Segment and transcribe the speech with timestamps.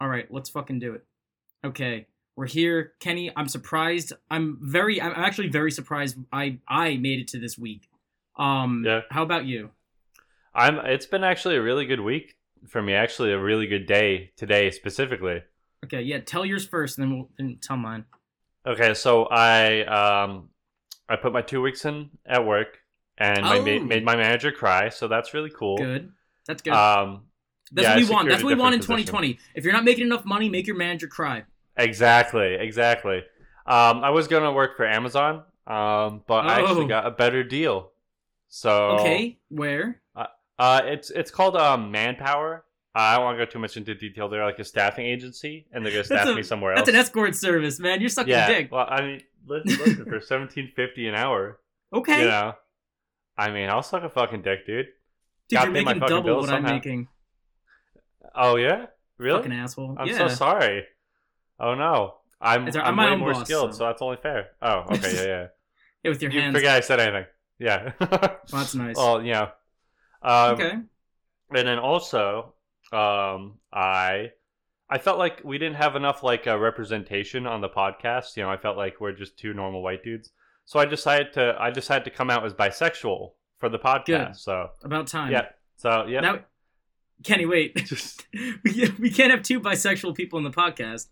[0.00, 1.04] All right, let's fucking do it.
[1.64, 2.06] Okay,
[2.36, 3.30] we're here, Kenny.
[3.36, 4.12] I'm surprised.
[4.30, 5.00] I'm very.
[5.00, 6.16] I'm actually very surprised.
[6.32, 7.88] I I made it to this week.
[8.36, 9.00] Um, Yeah.
[9.10, 9.70] How about you?
[10.54, 10.78] I'm.
[10.78, 12.36] It's been actually a really good week
[12.68, 12.94] for me.
[12.94, 15.42] Actually, a really good day today specifically.
[15.84, 16.20] Okay, yeah.
[16.20, 18.04] Tell yours first, and then we'll then tell mine.
[18.66, 20.48] Okay, so I um
[21.08, 22.78] I put my two weeks in at work
[23.18, 23.64] and my Oh.
[23.64, 25.76] ma- made my manager cry, so that's really cool.
[25.76, 26.12] Good.
[26.46, 26.72] That's good.
[26.72, 27.24] Um,
[27.72, 28.28] That's yeah, what we want.
[28.28, 29.38] That's what we want in different 2020.
[29.54, 31.44] If you're not making enough money, make your manager cry.
[31.76, 33.18] exactly, exactly.
[33.66, 36.64] Um, I was gonna work for Amazon, um, but I Oh.
[36.66, 37.92] actually got a better deal.
[38.48, 40.00] So Okay, where?
[40.58, 42.64] Uh, it's it's called um Manpower.
[42.94, 44.28] Uh, I don't want to go too much into detail.
[44.28, 46.80] They're like a staffing agency, and they're gonna staff a- me somewhere else.
[46.80, 48.00] That's an escort service, man.
[48.00, 48.46] You're sucking yeah.
[48.48, 48.70] dick.
[48.72, 51.60] Well, I mean, listen, listen for seventeen fifty an hour.
[51.94, 52.52] Okay, You know,
[53.38, 54.86] I mean, I'll suck a fucking dick, dude.
[55.48, 56.68] dude, gotta you're making double what somehow.
[56.68, 57.08] I'm making.
[58.34, 58.86] Oh yeah,
[59.18, 59.38] really?
[59.38, 59.96] Fucking asshole.
[59.98, 60.18] I'm yeah.
[60.18, 60.84] so sorry.
[61.58, 63.84] Oh no, I'm It's I'm, I'm way more boss, skilled, so- so.
[63.86, 64.50] that's only fair.
[64.62, 65.46] Oh, okay, yeah, yeah.
[66.02, 66.54] Yeah, with your you hands.
[66.56, 67.26] forget I said anything.
[67.58, 67.92] Yeah.
[68.00, 68.96] Well, that's nice.
[68.96, 69.50] well, yeah.
[70.22, 70.70] Um, okay.
[71.50, 72.54] and then also
[72.92, 74.30] um i
[74.90, 78.50] i felt like we didn't have enough like uh, representation on the podcast you know
[78.50, 80.30] i felt like we're just two normal white dudes
[80.66, 84.36] so i decided to i decided to come out as bisexual for the podcast Good.
[84.36, 85.30] so About time.
[85.32, 85.46] yeah
[85.76, 86.40] so yeah Now,
[87.22, 87.76] Kenny, wait.
[87.86, 88.26] just
[88.64, 91.08] we we can't have two bisexual people in the podcast.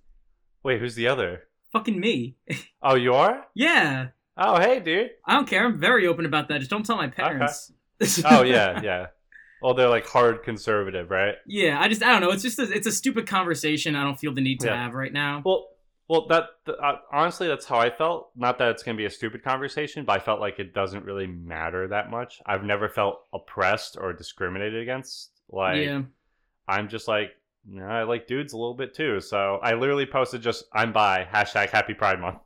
[0.62, 2.36] wait who's the other Fucking me.
[2.82, 4.08] oh you are Yeah.
[4.36, 5.64] oh hey dude I don't care.
[5.64, 6.58] I'm very open about that.
[6.58, 7.72] Just don't tell my parents.
[8.24, 9.06] oh yeah yeah
[9.60, 11.80] well they're like hard conservative right yeah.
[11.80, 12.30] I just I don't know.
[12.30, 13.96] It's just a, it's a stupid conversation.
[13.96, 14.82] I don't feel the need to Yeah.
[14.84, 15.42] have right now.
[15.44, 15.68] Well,
[16.08, 16.44] well, that
[16.82, 18.30] uh, honestly, that's how I felt.
[18.34, 21.26] Not that it's gonna be a stupid conversation, but I felt like it doesn't really
[21.26, 22.40] matter that much.
[22.46, 25.32] I've never felt oppressed or discriminated against.
[25.50, 26.02] Like, yeah.
[26.66, 27.30] I'm just like,
[27.80, 29.20] I like dudes a little bit too.
[29.20, 32.38] So I literally posted just "I'm by hashtag Happy Pride Month.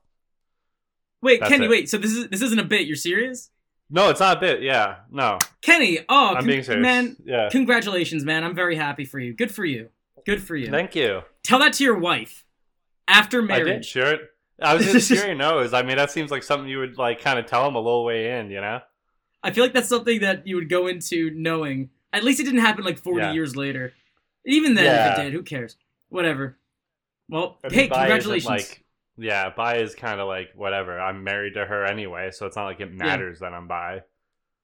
[1.20, 1.66] Wait, that's Kenny.
[1.66, 1.70] it.
[1.70, 1.88] Wait.
[1.88, 2.86] So this is this isn't a bit.
[2.86, 3.50] You're serious,
[3.90, 4.62] No, it's not a bit.
[4.62, 6.00] Yeah, no, Kenny?
[6.08, 6.82] Oh, I'm being serious.
[6.82, 7.16] man.
[7.24, 8.42] yeah, Congratulations, man.
[8.44, 9.32] I'm very happy for you.
[9.32, 9.90] Good for you.
[10.26, 10.68] Good for you.
[10.70, 11.22] thank you.
[11.42, 12.44] Tell that to your wife
[13.08, 13.86] after I did marriage.
[13.86, 14.16] sure.
[14.60, 15.72] I was just hearing nose.
[15.74, 18.04] I mean, that seems like something you would like kind of tell them a little
[18.04, 18.80] way in, you know?
[19.42, 21.90] I feel like that's something that you would go into knowing.
[22.12, 23.32] At least it didn't happen like 40 Yeah.
[23.32, 23.92] years later.
[24.44, 25.76] Even then, if it did, who cares?
[26.08, 26.58] Whatever.
[27.28, 28.48] Well, I mean, hey, congratulations.
[28.48, 28.84] Like,
[29.16, 31.00] yeah, bi is kind of like whatever.
[31.00, 34.02] I'm married to her anyway, so it's not like it matters that I'm bi.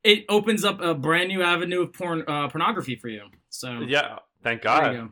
[0.05, 3.23] it opens up a brand new avenue of porn uh, pornography for you.
[3.51, 4.93] So Yeah, thank there God.
[4.95, 5.09] you go.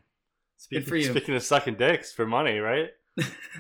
[0.59, 1.05] Speaking, for you.
[1.11, 2.91] Speaking of sucking dicks for money, right?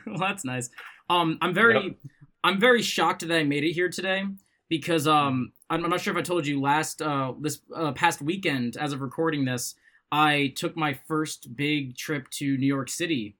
[0.06, 0.70] well, that's nice.
[1.08, 1.96] Um, I'm very, Yep.
[2.42, 4.24] I'm very shocked that I made it here today
[4.68, 8.22] because um, I'm, I'm not sure if I told you last uh this uh, past
[8.22, 9.74] weekend as of recording this,
[10.12, 13.36] I took my first big trip to New York City.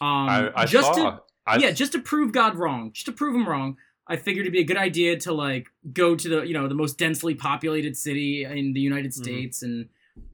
[0.00, 1.10] Um, I, I just saw.
[1.10, 3.76] to I, yeah, just to prove God wrong, just to prove him wrong.
[4.06, 6.74] I figured it'd be a good idea to like go to the you know the
[6.74, 9.22] most densely populated city in the United Mhm.
[9.22, 9.88] States and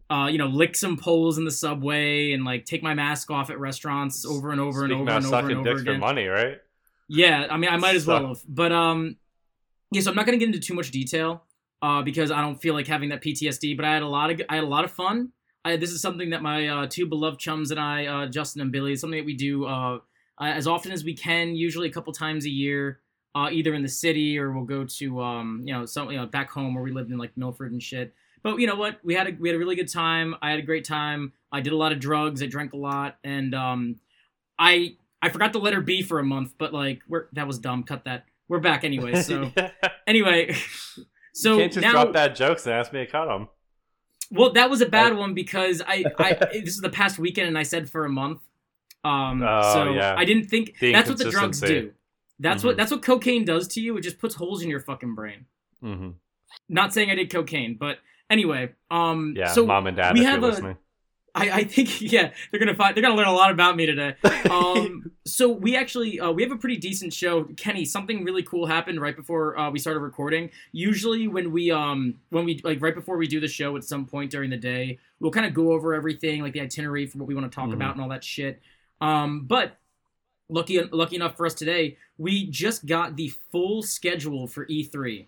[0.08, 3.50] uh, you know lick some poles in the subway and like take my mask off
[3.50, 5.82] at restaurants over and over and Speaking over of and over sucking and over dicks
[5.84, 6.00] for again.
[6.00, 6.58] money, right?
[7.08, 9.16] Yeah, I mean I might as well have, but um,
[9.90, 10.00] yeah.
[10.00, 11.44] So I'm not gonna get into too much detail
[11.82, 13.76] uh because I don't feel like having that PTSD.
[13.76, 15.32] But I had a lot of I had a lot of fun.
[15.66, 18.70] I, this is something that my uh, two beloved chums and I, uh, Justin and
[18.70, 21.92] Billy, is something that we do uh, uh, as often as we can, usually a
[21.92, 23.00] couple times a year,
[23.34, 26.26] uh, either in the city or we'll go to um, you know some you know
[26.26, 28.14] back home where we lived in like Milford and shit.
[28.44, 29.00] But you know what?
[29.02, 30.36] We had a we had a really good time.
[30.40, 31.32] I had a great time.
[31.50, 32.42] I did a lot of drugs.
[32.42, 33.96] I drank a lot, and um,
[34.56, 36.54] I I forgot the letter B for a month.
[36.58, 37.82] But like, that was dumb.
[37.82, 38.24] Cut that.
[38.48, 39.20] We're back anyway.
[39.22, 39.50] So
[40.06, 40.54] anyway,
[41.32, 43.48] so you can't just now drop bad jokes and ask me to cut them.
[44.30, 47.58] well, that was a bad one because I, I this is the past weekend and
[47.58, 48.40] I said for a month.
[49.04, 50.14] Um, Oh, so yeah.
[50.16, 51.92] I didn't think The that's what the drugs do.
[52.38, 52.78] That's what Mhm.
[52.78, 53.96] that's what cocaine does to you.
[53.96, 55.46] It just puts holes in your fucking brain.
[55.80, 56.10] hmm
[56.68, 57.98] Not saying I did cocaine, but
[58.30, 58.74] anyway.
[58.90, 60.76] Um, Yeah, so mom and dad, we have a- listening.
[61.36, 64.14] I, I think yeah they're gonna find they're gonna learn a lot about me today.
[64.50, 67.44] Um, so we actually uh, we have a pretty decent show.
[67.56, 70.50] Kenny, something really cool happened right before uh, we started recording.
[70.72, 74.06] Usually when we um when we like right before we do the show at some
[74.06, 77.26] point during the day, we'll kind of go over everything like the itinerary for what
[77.28, 77.74] we want to talk Mhm.
[77.74, 78.62] about and all that shit.
[79.00, 79.76] Um, but
[80.48, 85.26] lucky lucky enough for us today, we just got the full schedule for E3.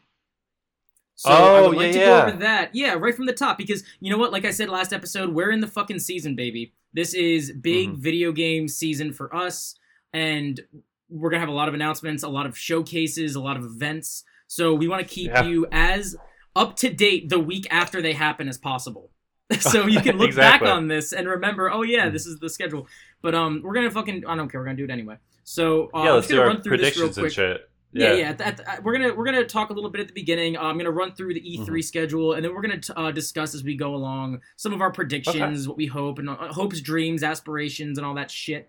[1.19, 2.07] So I Oh, would like yeah, to yeah.
[2.23, 2.71] go over that.
[2.75, 4.31] Yeah, right from the top because you know what?
[4.31, 6.73] Like I said last episode, we're in the fucking season, baby.
[6.95, 7.97] This is big Mhm.
[7.99, 9.75] video game season for us,
[10.13, 10.61] and
[11.11, 14.23] we're gonna have a lot of announcements, a lot of showcases, a lot of events.
[14.47, 15.43] So we want to keep Yeah.
[15.45, 16.17] you as
[16.55, 19.11] up to date the week after they happen as possible.
[19.59, 20.67] so you can look Exactly.
[20.67, 22.87] back on this and remember, oh yeah, this is the schedule.
[23.23, 25.17] But um, we're gonna fucking I don't care, we're gonna do it anyway.
[25.43, 27.68] So uh, yeah, let's do our run through this real predictions and shit.
[27.93, 28.29] Yeah, yeah.
[28.31, 30.57] at the- at the- we're gonna we're gonna talk a little bit at the beginning.
[30.57, 31.81] Uh, I'm gonna run through the E3 Mm-hmm.
[31.81, 35.67] schedule, and then we're gonna uh, discuss as we go along some of our predictions,
[35.67, 38.69] what we hope, and uh, hopes, dreams, aspirations, and all that shit.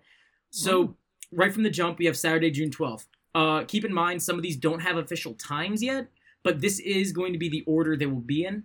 [0.50, 1.36] So Mm-hmm.
[1.38, 3.06] right from the jump, we have Saturday, June 12th.
[3.34, 6.08] Uh, keep in mind, some of these don't have official times yet,
[6.42, 8.64] but this is going to be the order they will be in.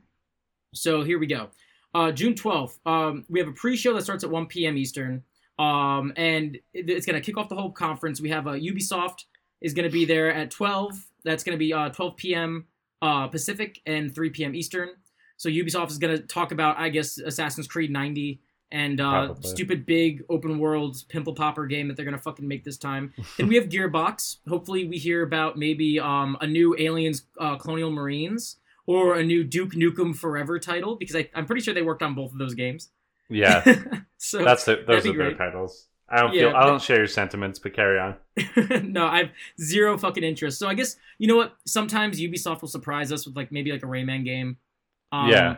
[0.74, 1.50] So here we go.
[1.94, 4.76] Uh, June 12th, um, we have a pre-show that starts at 1 p.m.
[4.78, 5.24] Eastern,
[5.60, 8.20] um, and it- it's gonna kick off the whole conference.
[8.20, 9.26] We have uh, Ubisoft
[9.66, 11.04] is going to be there at 12.
[11.24, 12.68] That's going to be uh, 12 p.m.
[13.02, 14.54] Uh, Pacific and 3 p.m.
[14.54, 14.90] Eastern.
[15.38, 18.42] So Ubisoft is going to talk about, I guess, Assassin's Creed 90
[18.72, 22.64] and uh, stupid big open world pimple popper game that they're going to fucking make
[22.64, 23.12] this time.
[23.38, 24.38] then we have Gearbox.
[24.48, 29.44] Hopefully, we hear about maybe um, a new Aliens uh, Colonial Marines or a new
[29.44, 32.54] Duke Nukem Forever title because I, I'm pretty sure they worked on both of those
[32.54, 32.90] games.
[33.30, 33.64] Yeah,
[34.18, 34.86] so that's it.
[34.86, 35.38] Those are be their great.
[35.38, 35.88] titles.
[36.10, 36.56] I don't Yeah, feel.
[36.56, 38.16] I don't share your sentiments, but carry on.
[38.92, 39.30] no, I have
[39.60, 40.60] zero fucking interest.
[40.60, 41.56] So I guess you know what?
[41.66, 44.58] Sometimes Ubisoft will surprise us with like maybe like a Rayman game.
[45.12, 45.58] Um, Yeah.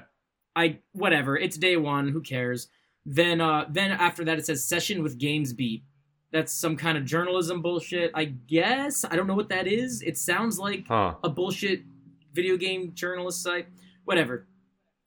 [0.55, 1.37] I whatever.
[1.37, 2.09] It's day one.
[2.09, 2.69] Who cares?
[3.05, 5.83] Then uh then after that it says session with GamesBeat.
[6.31, 8.11] That's some kind of journalism bullshit.
[8.15, 10.01] I guess I don't know what that is.
[10.01, 11.15] It sounds like Huh?
[11.23, 11.83] a bullshit
[12.33, 13.67] video game journalist site.
[14.05, 14.47] Whatever.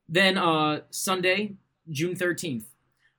[0.07, 1.55] Then uh Sunday,
[1.89, 2.65] June thirteenth.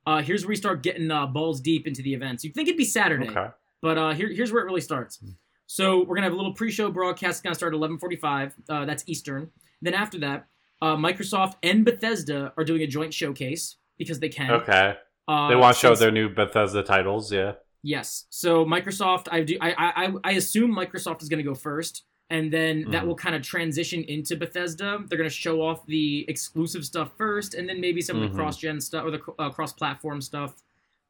[0.05, 2.43] Uh here's where we start getting uh, balls deep into the events.
[2.43, 3.29] You'd think it'd be Saturday.
[3.29, 3.47] Okay.
[3.81, 5.17] But uh, here, here's where it really starts.
[5.17, 5.29] Hmm.
[5.67, 7.37] So we're gonna have a little pre-show broadcast.
[7.37, 8.53] It's gonna start at 11:45.
[8.69, 9.49] Uh, that's Eastern.
[9.81, 10.47] Then after that,
[10.81, 14.51] uh, Microsoft and Bethesda are doing a joint showcase because they can.
[14.51, 14.95] Okay.
[15.27, 17.31] Uh, They want to show their new Bethesda titles.
[17.31, 17.53] Yeah.
[17.81, 18.25] Yes.
[18.29, 19.57] So Microsoft, I do.
[19.61, 23.07] I I I- I assume Microsoft is gonna go first, and then that Mhm.
[23.07, 25.03] will kind of transition into Bethesda.
[25.07, 28.31] They're gonna show off the exclusive stuff first, and then maybe some of Mhm.
[28.31, 30.61] the cross-gen stuff or the uh, cross-platform stuff.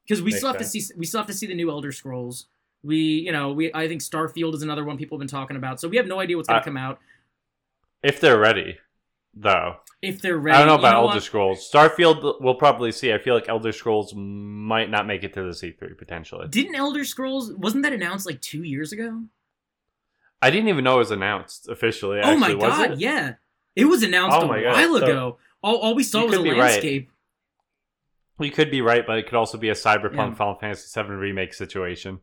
[0.06, 1.92] Because we Makes still have to see we still have to see the new Elder
[1.92, 2.46] Scrolls.
[2.82, 5.80] We you know we I think Starfield is another one people have been talking about.
[5.80, 6.98] So we have no idea what's gonna I- come out
[8.02, 8.76] If they're ready,
[9.32, 9.76] though.
[10.02, 10.56] if they're ready.
[10.56, 11.22] I don't know You about Elder what?
[11.22, 11.70] Scrolls.
[11.72, 13.12] Starfield, we'll probably see.
[13.14, 16.48] I feel like Elder Scrolls might not make it to the E3 potentially.
[16.48, 19.22] Didn't Elder Scrolls wasn't that announced like two years ago?
[20.44, 22.20] I didn't even know it was announced officially.
[22.22, 22.98] oh my was god, it?
[23.00, 23.34] yeah,
[23.74, 25.38] it was announced Oh a my God, while so- ago.
[25.62, 26.58] All, all we saw was a be right.
[26.58, 27.10] landscape.
[28.38, 30.34] You could be right, but it could also be a Cyberpunk Yeah.
[30.34, 32.20] Final Fantasy VII remake situation.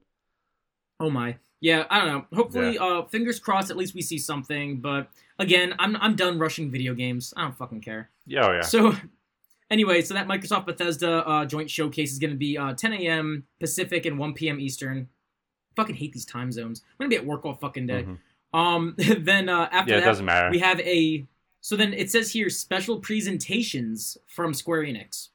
[1.00, 1.38] Oh my.
[1.60, 2.26] Yeah, I don't know.
[2.38, 3.72] Hopefully, uh, fingers crossed.
[3.72, 4.82] At least we see something.
[4.82, 5.10] But
[5.40, 7.34] again, I'm I'm done rushing video games.
[7.38, 8.10] I don't fucking care.
[8.28, 8.62] Yeah, oh yeah.
[8.62, 8.96] So,
[9.72, 13.46] anyway, so that Microsoft Bethesda uh, joint showcase is going to be uh, 10 a.m.
[13.60, 14.60] Pacific and 1 p.m.
[14.60, 15.08] Eastern.
[15.76, 16.82] Fucking hate these time zones.
[16.92, 18.04] I'm gonna be at work all fucking day.
[18.04, 18.18] Mhm.
[18.54, 20.50] Um, then uh, after Yeah, that, doesn't matter.
[20.52, 21.26] we have a.
[21.62, 25.30] So then it says here special presentations from Square Enix.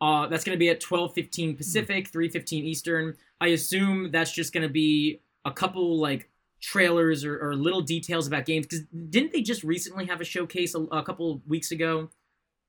[0.00, 3.16] Uh, that's to be at 12:15 Pacific, 3:15 Eastern.
[3.40, 6.28] I assume that's just to be a couple like
[6.60, 10.74] trailers or, or little details about games because didn't they just recently have a showcase
[10.74, 12.10] a, a couple weeks ago?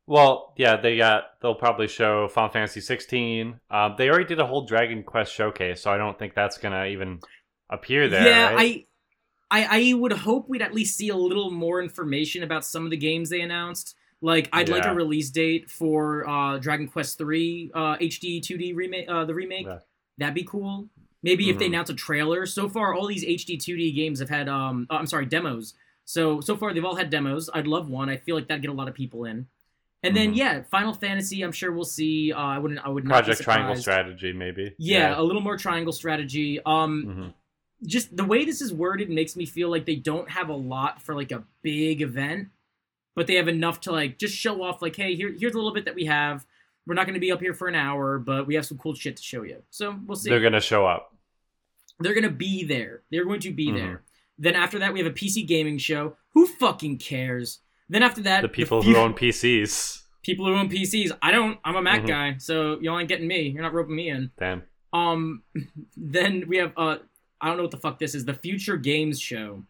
[0.09, 1.39] Well, yeah, they got.
[1.39, 3.59] They'll probably show Final Fantasy 16.
[3.69, 6.87] Um, they already did a whole Dragon Quest showcase, so I don't think that's gonna
[6.87, 7.19] even
[7.69, 8.25] appear there.
[8.27, 8.87] yeah, right?
[9.51, 12.85] I, I I would hope we'd at least see a little more information about some
[12.85, 13.95] of the games they announced.
[14.19, 19.05] Like I'd like a release date for uh, Dragon Quest three uh, HD 2D remake,
[19.07, 19.67] uh, the remake.
[19.67, 19.77] Yeah.
[20.17, 20.89] That'd be cool.
[21.21, 21.69] Maybe if they Mhm.
[21.69, 22.45] announce a trailer.
[22.47, 25.75] So far, all these HD 2D games have had um, uh, I'm sorry, demos.
[26.03, 27.47] So so far they've all had demos.
[27.53, 28.09] I'd love one.
[28.09, 29.45] I feel like that'd get a lot of people in.
[30.01, 30.37] And then Mhm.
[30.37, 31.41] yeah, Final Fantasy.
[31.41, 32.31] I'm sure we'll see.
[32.31, 32.79] Uh, I wouldn't.
[32.85, 33.75] I would not be Project Triangle.
[33.75, 34.73] Strategy, maybe.
[34.77, 36.59] Yeah, a little more triangle strategy.
[36.65, 37.33] Um, Mhm.
[37.87, 41.01] just the way this is worded makes me feel like they don't have a lot
[41.01, 42.47] for like a big event,
[43.15, 45.73] but they have enough to like just show off like, hey, here, here's a little
[45.73, 46.45] bit that we have.
[46.85, 48.95] We're not going to be up here for an hour, but we have some cool
[48.95, 49.61] shit to show you.
[49.69, 50.29] So we'll see.
[50.29, 51.13] They're gonna show up.
[51.99, 53.01] They're going to be there.
[53.11, 53.75] They're going to be Mhm.
[53.75, 54.03] there.
[54.37, 56.15] Then after that, we have a PC gaming show.
[56.29, 57.59] Who fucking cares?
[57.89, 60.03] Then after that, The people few- who own PCs.
[60.23, 61.11] people who own PCs.
[61.21, 61.59] I don't.
[61.65, 62.07] I'm a Mac Mhm.
[62.07, 63.49] guy, so y'all ain't getting me.
[63.49, 64.31] You're not roping me in.
[64.37, 64.63] Damn.
[64.93, 65.43] Um,
[65.97, 66.97] then we have uh,
[67.41, 68.25] I don't know what the fuck this is.
[68.25, 69.63] The Future Games Show.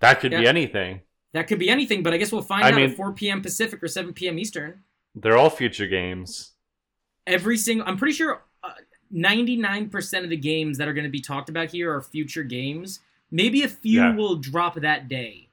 [0.00, 1.02] That could be anything.
[1.32, 3.42] That could be anything, but I guess we'll find I out mean- at 4 p.m.
[3.42, 4.38] Pacific or 7 p.m.
[4.38, 4.82] Eastern.
[5.14, 6.52] They're all future games.
[7.26, 8.72] Every single, I'm pretty sure uh,
[9.14, 13.00] 99% of the games that are going to be talked about here are future games.
[13.30, 14.16] Maybe a few Yeah.
[14.16, 15.49] will drop that day.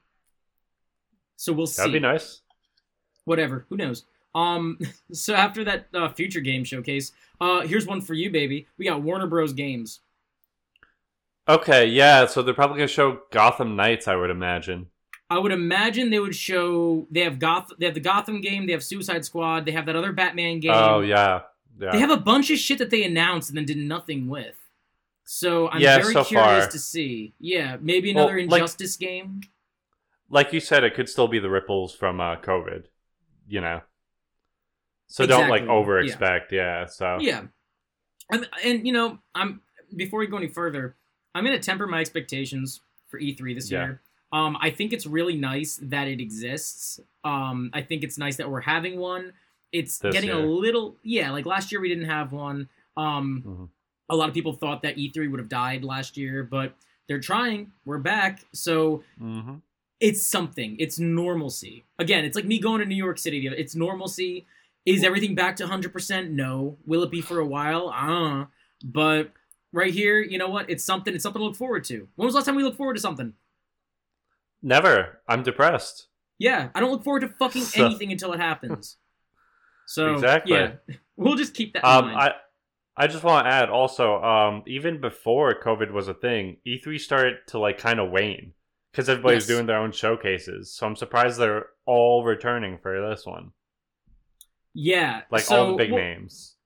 [1.38, 1.80] So we'll see.
[1.80, 2.42] That'd be nice.
[3.24, 3.64] Whatever.
[3.70, 4.04] Who knows?
[4.34, 4.78] Um.
[5.12, 8.66] So after that uh, future game showcase, uh, here's one for you, baby.
[8.76, 9.54] We got Warner Bros.
[9.54, 10.00] Games.
[11.48, 12.26] Okay, yeah.
[12.26, 14.86] So they're probably gonna show Gotham Knights, I would imagine.
[15.30, 18.72] I would imagine they would show they have Goth they have the Gotham game, they
[18.72, 20.72] have Suicide Squad, they have that other Batman game.
[20.74, 21.42] Oh yeah,
[21.80, 21.92] yeah.
[21.92, 24.56] They have a bunch of shit that they announced and then did nothing with.
[25.24, 26.70] So I'm Yeah, very so curious far.
[26.70, 27.34] to see.
[27.40, 29.40] Yeah, maybe Well, another like- Injustice game.
[30.30, 32.84] Like you said, it could still be the ripples from uh, COVID.
[33.46, 33.80] You know,
[35.06, 36.52] so don't like over expect.
[36.52, 36.86] Yeah.
[36.86, 37.44] So Yeah,
[38.30, 39.62] and, and you know, I'm
[39.96, 40.96] before we go any further,
[41.34, 43.84] I'm gonna temper my expectations for E3 this Yeah.
[43.84, 44.00] year.
[44.30, 47.00] Um, I think it's really nice that it exists.
[47.24, 49.32] Um, I think it's nice that we're having one.
[49.72, 51.30] It's This getting a little, yeah.
[51.30, 52.68] Like last year we didn't have one.
[52.98, 53.68] Um, Mhm.
[54.10, 56.74] a lot of people thought that E3 would have died last year, but
[57.06, 57.72] they're trying.
[57.86, 59.62] We're back, so Mhm.
[60.00, 60.76] It's something.
[60.78, 61.84] It's normalcy.
[61.98, 63.46] Again, it's like me going to New York City.
[63.48, 64.46] It's normalcy.
[64.86, 66.30] Is everything back to 100%?
[66.30, 66.78] No.
[66.86, 67.88] Will it be for a while?
[67.90, 68.46] Uh,
[68.84, 69.32] but
[69.72, 70.70] right here, you know what?
[70.70, 71.12] It's something.
[71.14, 72.08] It's something to look forward to.
[72.16, 73.34] When was the last time we looked forward to something?
[74.62, 75.20] never.
[75.28, 76.06] I'm depressed.
[76.38, 78.96] Yeah, I don't look forward to fucking So- anything until it happens.
[79.90, 80.52] So Exactly.
[80.52, 80.72] yeah,
[81.16, 82.18] we'll just keep that in Um, mind.
[82.18, 82.34] I
[82.94, 87.36] I just want to add also, um, even before COVID was a thing, E3 started
[87.46, 88.52] to like kind of wane
[88.98, 89.54] because everybody was Yes.
[89.56, 90.72] doing their own showcases.
[90.72, 93.52] So I'm surprised they're all returning for this one,
[94.74, 96.56] yeah, like so, all the big well, names.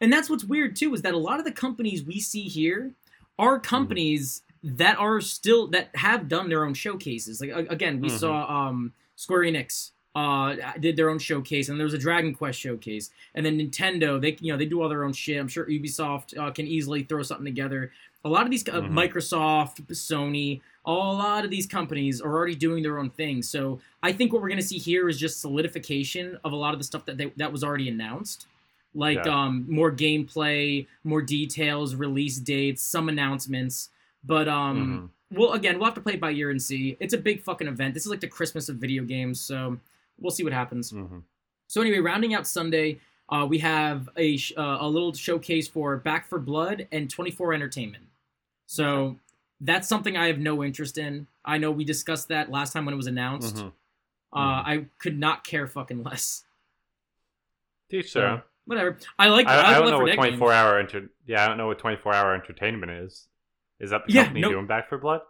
[0.00, 2.92] And that's what's weird too is that a lot of the companies we see here
[3.38, 3.64] are Mm-hmm.
[3.66, 7.42] companies that are still that have done their own showcases.
[7.42, 8.18] Like again, we Mhm.
[8.18, 12.58] saw um Square Enix uh did their own showcase and there was a Dragon Quest
[12.58, 13.10] showcase.
[13.34, 15.38] And then Nintendo, they you know, they do all their own shit.
[15.38, 17.92] I'm sure Ubisoft uh, can easily throw something together.
[18.24, 18.90] A lot of these uh, Mhm.
[18.92, 23.40] Microsoft, Sony, a lot of these companies are already doing their own thing.
[23.42, 26.72] So I think what we're going to see here is just solidification of a lot
[26.74, 28.46] of the stuff that they, that was already announced
[28.94, 29.44] like Yeah.
[29.44, 33.88] um more gameplay, more details, release dates, some announcements.
[34.24, 35.38] But um Mhm.
[35.38, 36.96] well again, we'll have to play it by year and see.
[37.00, 37.94] It's a big fucking event.
[37.94, 39.78] This is like the Christmas of video games, so
[40.20, 40.92] we'll see what happens.
[40.92, 41.22] Mhm.
[41.68, 45.96] So anyway, rounding out Sunday, uh, we have a sh- uh, a little showcase for
[45.96, 48.04] Back for Blood and 24 Entertainment.
[48.66, 49.16] So
[49.64, 51.26] that's something I have no interest in.
[51.44, 53.56] I know we discussed that last time when it was announced.
[53.56, 53.68] Mhm.
[54.34, 56.44] Uh, I could not care fucking less.
[57.90, 58.42] Teach So.
[58.64, 58.96] Whatever.
[59.18, 59.46] I like.
[59.48, 62.14] I, I like don't know what 24 hour inter- Yeah, I don't know what 24
[62.14, 63.26] hour entertainment is.
[63.80, 65.22] Is that the Yeah, company no- doing Back for Blood?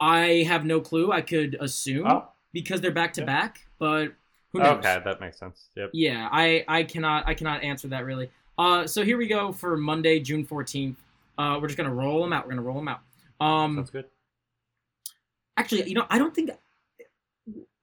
[0.00, 1.12] I have no clue.
[1.12, 3.26] I could assume Oh, because they're back to Yeah.
[3.26, 4.12] back, but
[4.52, 4.78] who knows?
[4.78, 5.68] okay, that makes sense.
[5.76, 5.90] Yep.
[5.94, 8.30] Yeah, I I cannot I cannot answer that really.
[8.58, 10.98] Uh, so here we go for Monday, June fourteenth.
[11.38, 12.44] Uh, we're just gonna roll them out.
[12.44, 13.00] We're gonna roll them out.
[13.40, 14.04] Um, Sounds good.
[15.56, 16.50] actually, you know, I don't think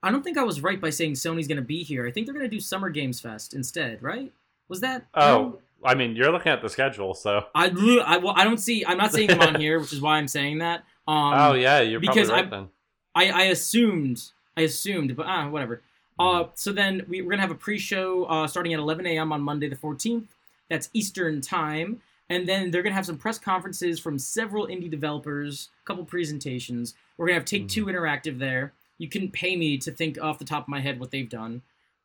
[0.02, 2.06] I don't think I was right by saying Sony's gonna be here.
[2.06, 4.32] I think they're gonna do Summer Games Fest instead, right?
[4.68, 5.06] Was that?
[5.14, 7.44] Oh, I mean, you're looking at the schedule, so.
[7.54, 7.66] I
[8.04, 8.84] I well, I don't see.
[8.84, 10.80] I'm not seeing them on here, which is why I'm saying that.
[11.06, 12.68] Um, oh yeah, you're because probably right I- then.
[13.14, 15.82] I, I assumed I assumed, but ah, whatever.
[16.18, 19.32] Uh, so then we, we're gonna have a pre-show uh, starting at 11 a.m.
[19.32, 20.26] on Monday the 14th.
[20.68, 22.00] That's Eastern time,
[22.32, 26.94] and then they're gonna have some press conferences from several indie developers, a couple presentations.
[27.16, 28.72] We're gonna have Take Two Interactive there.
[28.98, 31.60] You couldn't pay me to think off the top of my head what they've done.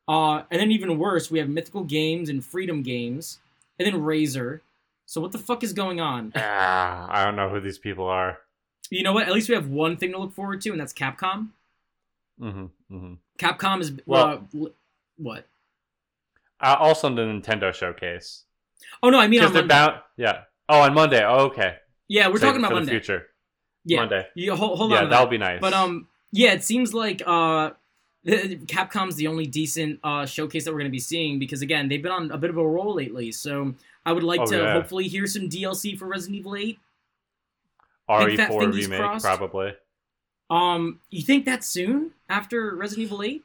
[0.07, 3.39] Uh, and then even worse, we have Mythical Games and Freedom Games,
[3.79, 4.59] and then Razer.
[5.05, 6.33] So what the fuck is going on?
[6.35, 8.39] Ah, I don't know who these people are.
[8.89, 9.27] You know what?
[9.27, 11.49] At least we have one thing to look forward to, and that's Capcom.
[12.39, 14.67] hmm hmm Capcom is Well- uh,
[15.17, 15.47] what?
[16.59, 18.43] Uh, also, the Nintendo showcase
[19.03, 19.67] Oh no, I mean on Monday.
[19.67, 19.95] bound.
[20.17, 20.41] Yeah.
[20.69, 21.23] Oh, on Monday.
[21.23, 21.77] Oh, okay.
[22.07, 22.85] yeah, we're Save talking about for Monday.
[22.93, 23.27] the future.
[23.85, 24.27] Yeah, Monday.
[24.35, 25.09] Yeah, hold, hold yeah, on.
[25.09, 25.31] that'll that.
[25.31, 25.61] be nice.
[25.61, 27.71] But um, yeah, it seems like uh,
[28.27, 32.11] Capcom's the only decent uh showcase that we're gonna be seeing because again, they've been
[32.11, 33.31] on a bit of a roll lately.
[33.31, 33.73] So
[34.05, 34.73] I would like Oh, to yeah.
[34.73, 36.79] hopefully hear some DLC for Resident Evil Eight.
[38.09, 39.25] think that RE4 E remake crossed?
[39.25, 39.73] probably.
[40.49, 43.43] Um, you think that's soon after Resident Evil Eight?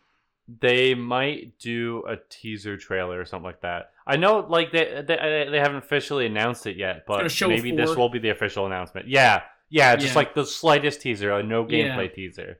[0.61, 3.93] They might do a teaser trailer or something like that.
[4.07, 8.09] I know, like they they, they haven't officially announced it yet, but maybe this will
[8.09, 9.07] be the official announcement.
[9.09, 10.19] Yeah, yeah, just Yeah.
[10.19, 11.97] like the slightest teaser, like no Yeah.
[11.97, 12.59] gameplay teaser.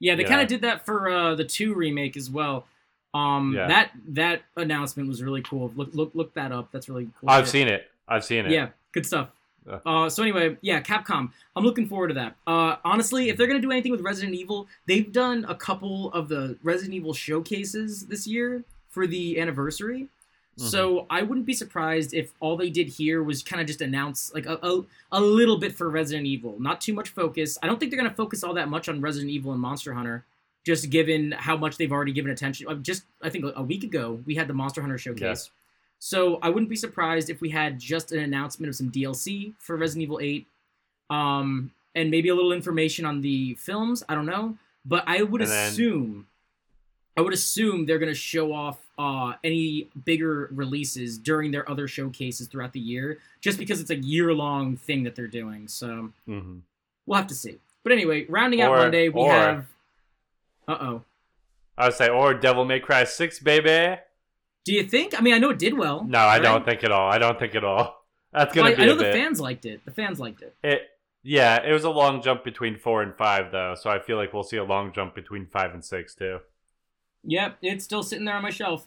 [0.00, 0.28] Yeah, they Yeah.
[0.28, 2.66] kind of did that for uh, the two remake as well.
[3.14, 3.68] Um, Yeah.
[3.68, 5.72] that that announcement was really cool.
[5.76, 6.70] Look look look that up.
[6.72, 7.30] That's really cool.
[7.30, 7.52] I've shit.
[7.52, 7.90] seen it.
[8.06, 8.52] I've seen it.
[8.52, 9.30] Yeah, good stuff.
[9.66, 9.78] Yeah.
[9.86, 11.30] Uh, so anyway, yeah, Capcom.
[11.56, 12.36] I'm looking forward to that.
[12.46, 16.28] Uh, honestly, if they're gonna do anything with Resident Evil, they've done a couple of
[16.28, 20.08] the Resident Evil showcases this year for the anniversary.
[20.58, 20.68] Mm-hmm.
[20.68, 24.32] So I wouldn't be surprised if all they did here was kind of just announce
[24.34, 27.58] like a, a, a little bit for Resident Evil, not too much focus.
[27.62, 30.24] I don't think they're gonna focus all that much on Resident Evil and Monster Hunter,
[30.64, 32.68] just given how much they've already given attention.
[32.68, 35.50] Uh, Just I think a week ago we had the Monster Hunter showcase.
[36.06, 39.74] So I wouldn't be surprised if we had just an announcement of some DLC for
[39.74, 40.46] Resident Evil 8,
[41.08, 44.04] um, and maybe a little information on the films.
[44.06, 46.26] I don't know, but I would And then- assume,
[47.16, 52.48] I would assume they're gonna show off uh, any bigger releases during their other showcases
[52.48, 55.68] throughout the year, just because it's a year long thing that they're doing.
[55.68, 56.58] So hmm
[57.06, 57.58] we'll have to see.
[57.82, 59.66] But anyway, rounding out Or- Monday, we or- have.
[60.68, 61.04] Uh oh.
[61.78, 64.00] I would say, or Devil May Cry Six, baby.
[64.64, 65.18] Do you think?
[65.18, 66.04] I mean, I know it did well.
[66.04, 66.42] No, I right?
[66.42, 67.10] don't think at all.
[67.10, 68.04] I don't think at all.
[68.32, 69.14] That's gonna Well, be I know the bit.
[69.14, 69.84] fans liked it.
[69.84, 70.54] The fans liked it.
[70.64, 70.82] It,
[71.22, 73.74] yeah, it was a long jump between four and five, though.
[73.74, 76.40] So I feel like we'll see a long jump between five and six too.
[77.24, 78.86] Yep, it's still sitting there on my shelf.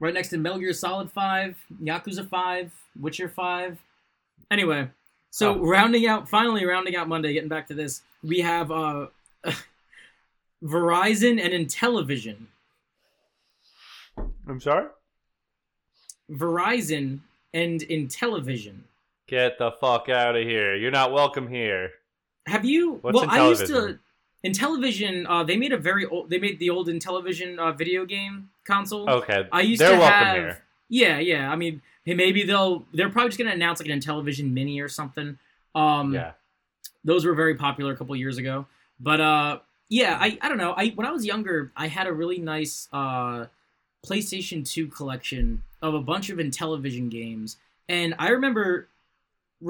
[0.00, 3.78] Right next to Metal Gear Solid 5, Yakuza 5, Witcher 5.
[4.50, 4.88] Anyway,
[5.30, 5.58] so Oh.
[5.60, 9.06] rounding out, finally rounding out Monday, getting back to this, we have uh,
[10.62, 12.46] Verizon and Intellivision.
[14.48, 14.86] I'm sorry.
[16.30, 17.20] Verizon
[17.52, 18.80] and Intellivision.
[19.26, 20.74] Get the fuck out of here!
[20.74, 21.90] You're not welcome here.
[22.46, 22.94] Have you?
[23.02, 23.72] What's well, I used to.
[23.72, 23.98] Intellivision?
[24.44, 26.28] Intellivision, uh, they made a very old.
[26.28, 29.08] They made the old Intellivision uh, video game console.
[29.08, 30.36] Okay, I used they're to welcome have.
[30.36, 30.64] here.
[30.88, 31.50] Yeah, yeah.
[31.50, 32.84] I mean, hey, maybe they'll.
[32.92, 35.38] They're probably just gonna announce like an Intellivision Mini or something.
[35.74, 36.32] Um, Yeah,
[37.04, 38.66] those were very popular a couple years ago.
[38.98, 39.58] But uh,
[39.88, 40.74] yeah, I I don't know.
[40.76, 43.46] I when I was younger, I had a really nice uh,
[44.06, 47.56] PlayStation Two collection of a bunch of Intellivision games,
[47.88, 48.88] and I remember.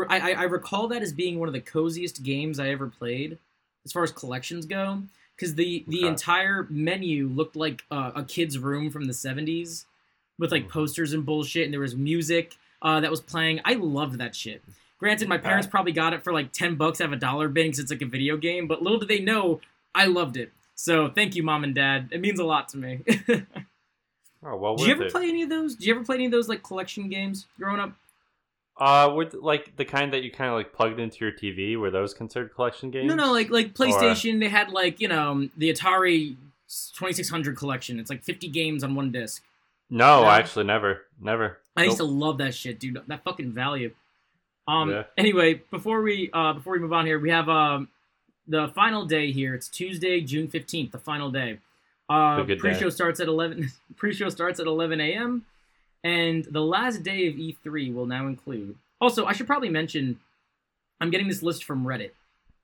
[0.09, 3.37] I, I- recall that as being one of the coziest games I ever played,
[3.85, 5.03] as far as collections go,
[5.37, 6.07] because the the Okay.
[6.09, 9.85] entire menu looked like uh, a kid's room from the '70s,
[10.39, 10.71] with like Mhm.
[10.71, 13.61] posters and bullshit, and there was music uh, that was playing.
[13.67, 14.63] I loved that shit.
[14.99, 17.67] Granted, my parents probably got it for like ten bucks out of a dollar bin
[17.67, 19.61] because it's like a video game, but little did they know
[19.95, 20.53] I loved it.
[20.75, 22.09] So thank you, mom and dad.
[22.13, 23.03] It means a lot to me.
[24.43, 24.77] Did oh well.
[24.79, 25.13] you ever it.
[25.13, 25.77] play any of those?
[25.77, 27.93] Did you ever play any of those like collection games growing up?
[28.79, 31.91] Uh, with like the kind that you kind of like plugged into your TV, were
[31.91, 33.07] those considered collection games?
[33.07, 34.41] No, no, like like PlayStation.
[34.41, 36.37] They had like you know the Atari
[36.95, 38.01] 2600 collection.
[38.01, 39.43] It's like 50 games on one disc.
[39.91, 40.31] no, No?
[40.31, 41.59] actually, never, never.
[41.77, 43.01] I used to love that shit, dude.
[43.07, 43.93] That fucking value.
[44.67, 44.91] Um.
[44.91, 45.05] Yeah.
[45.17, 47.89] Anyway, before we uh before we move on here, we have um
[48.49, 49.55] the final day here.
[49.55, 51.59] It's Tuesday, June fifteenth, the final day.
[52.13, 52.61] Uh, The good day.
[52.61, 53.71] pre-show starts at eleven.
[53.97, 55.45] pre-show starts at eleven a.m.
[56.05, 58.75] And the last day of E3 will now include.
[59.01, 60.19] Also, I should probably mention,
[61.01, 62.11] I'm getting this list from Reddit.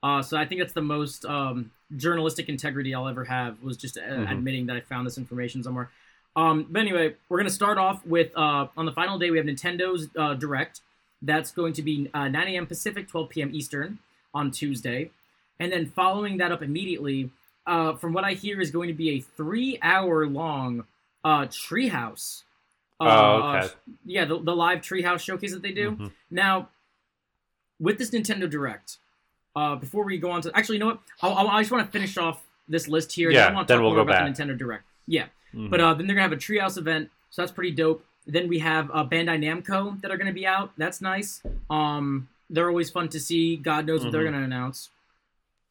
[0.02, 3.96] Uh, so I think that's the most um, journalistic integrity I'll ever have was just
[3.96, 4.32] uh, Mhm.
[4.32, 5.88] admitting that I found this information somewhere.
[6.34, 9.46] Um, but anyway, we're gonna start off with uh, on the final day we have
[9.46, 10.80] Nintendo's uh, Direct.
[11.22, 12.66] That's going to be uh, 9 a.m.
[12.66, 13.50] Pacific, 12 p.m.
[13.52, 13.98] Eastern
[14.34, 15.10] on Tuesday,
[15.60, 17.30] and then following that up immediately,
[17.68, 20.84] uh, from what I hear, is going to be a three-hour-long
[21.24, 22.42] uh, Treehouse.
[23.00, 23.68] Uh, Oh, okay.
[24.04, 25.92] yeah, the, the live Treehouse showcase that they do.
[25.92, 26.12] Mhm.
[26.30, 26.68] Now,
[27.78, 28.96] with this Nintendo Direct,
[29.54, 31.00] uh, before we go on to actually, you know what?
[31.22, 33.30] I'll, I'll, I just want to finish off this list here.
[33.30, 34.34] Yeah, want then we'll more go about back.
[34.34, 34.84] Nintendo Direct.
[35.06, 35.70] Yeah, Mhm.
[35.70, 38.04] but uh, then they're gonna have a Treehouse event, so that's pretty dope.
[38.26, 40.72] Then we have uh, Bandai Namco that are gonna be out.
[40.76, 41.42] That's nice.
[41.70, 43.56] Um, they're always fun to see.
[43.56, 44.32] God knows what they're Mhm.
[44.32, 44.90] gonna announce.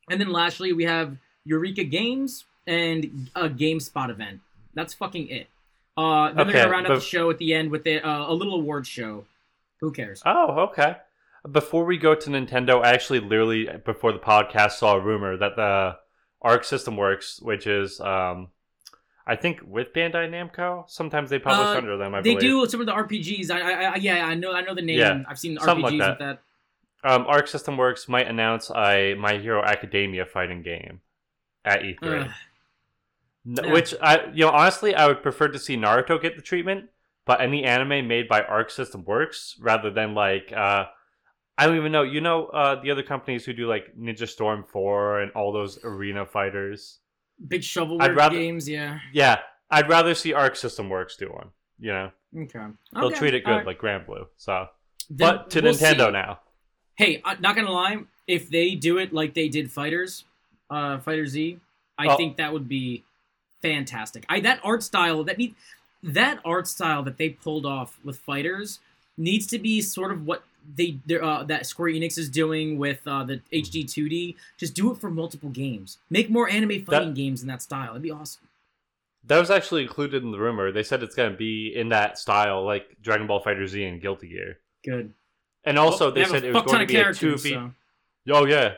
[0.09, 4.41] And then lastly, we have Eureka Games and a GameSpot event.
[4.73, 5.47] That's fucking it.
[5.95, 8.31] Uh, then they're gonna round up but- the show at the end with a, uh,
[8.31, 9.25] a little award show.
[9.79, 10.21] Who cares?
[10.25, 10.97] Oh, okay.
[11.51, 15.55] Before we go to Nintendo, I actually literally before the podcast saw a rumor that
[15.55, 15.97] the
[16.41, 18.49] Arc System Works, which is um,
[19.25, 22.13] I think with Bandai Namco, sometimes they publish Uh, under them.
[22.15, 22.41] I they believe.
[22.41, 23.49] do some of the RPGs.
[23.51, 24.99] I, I, I yeah, I know, I know the name.
[24.99, 26.09] Yeah, I've seen something like that.
[26.09, 26.39] with that.
[27.03, 31.01] Um, Arc System Works might announce a My Hero Academia fighting game
[31.67, 31.97] at E3.
[32.01, 32.29] Ugh.
[33.45, 33.71] N- Yeah.
[33.71, 36.89] Which I, you know, honestly, I would prefer to see Naruto get the treatment,
[37.25, 40.85] but any anime made by Arc System Works rather than like, uh,
[41.57, 42.03] I don't even know.
[42.03, 45.83] You know, uh, the other companies who do like Ninja Storm Four and all those
[45.83, 46.99] arena fighters.
[47.47, 48.67] Big shovel I'd rather- games.
[48.69, 48.99] Yeah.
[49.13, 49.39] Yeah,
[49.71, 51.49] I'd rather see Arc System Works do one.
[51.79, 52.59] You know, Okay.
[52.93, 54.27] they'll Okay, treat it good like Granblue.
[54.37, 54.67] So,
[55.09, 56.11] Then but to we'll Nintendo see.
[56.11, 56.39] now.
[56.95, 57.97] Hey, I'm not gonna lie.
[58.27, 60.25] If they do it like they did Fighters,
[60.69, 61.59] uh, Fighter Z,
[61.97, 62.17] I Oh.
[62.17, 63.03] think that would be
[63.61, 64.25] fantastic.
[64.29, 65.55] I that art style that need
[66.03, 68.79] that art style that they pulled off with Fighters
[69.17, 70.43] needs to be sort of what
[70.75, 74.35] they uh, that Square Enix is doing with uh, the HD 2D.
[74.57, 75.97] Just do it for multiple games.
[76.09, 77.91] Make more anime fighting games in that style.
[77.91, 78.43] It'd be awesome.
[79.25, 80.71] That was actually included in the rumor.
[80.71, 84.01] They said it's going to be in that style, like Dragon Ball Fighter Z and
[84.01, 84.59] Guilty Gear.
[84.85, 85.13] Good.
[85.65, 87.49] And also, Well, they have said it was going to be a two v.
[87.49, 87.71] so-
[88.29, 88.75] Oh yeah,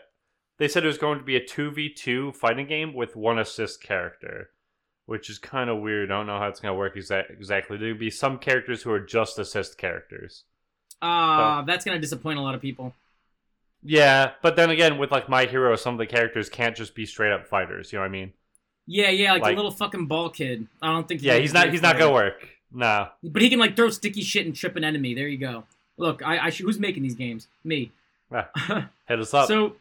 [0.59, 3.39] they said it was going to be a two v two fighting game with one
[3.39, 4.51] assist character,
[5.07, 6.11] which is kind of weird.
[6.11, 7.77] I don't know how it's going to work exa- exactly.
[7.77, 10.43] There'll be some characters who are just assist characters.
[11.01, 12.93] Ah, that's gonna disappoint a lot of people.
[13.81, 17.05] Yeah, but then again, with like My Hero, some of the characters can't just be
[17.05, 17.93] straight up fighters.
[17.93, 18.33] You know what I mean?
[18.85, 20.67] Yeah, yeah, like, Like- the little fucking ball kid.
[20.81, 21.21] I don't think.
[21.23, 21.69] Yeah, he's not.
[21.69, 22.45] He's not gonna work.
[22.71, 23.07] No.
[23.23, 25.13] But he can like throw sticky shit and trip an enemy.
[25.13, 25.63] There you go.
[25.97, 27.47] Look, I, I should, who's making these games?
[27.63, 27.91] Me.
[29.07, 29.47] Hit us up.
[29.47, 29.75] so,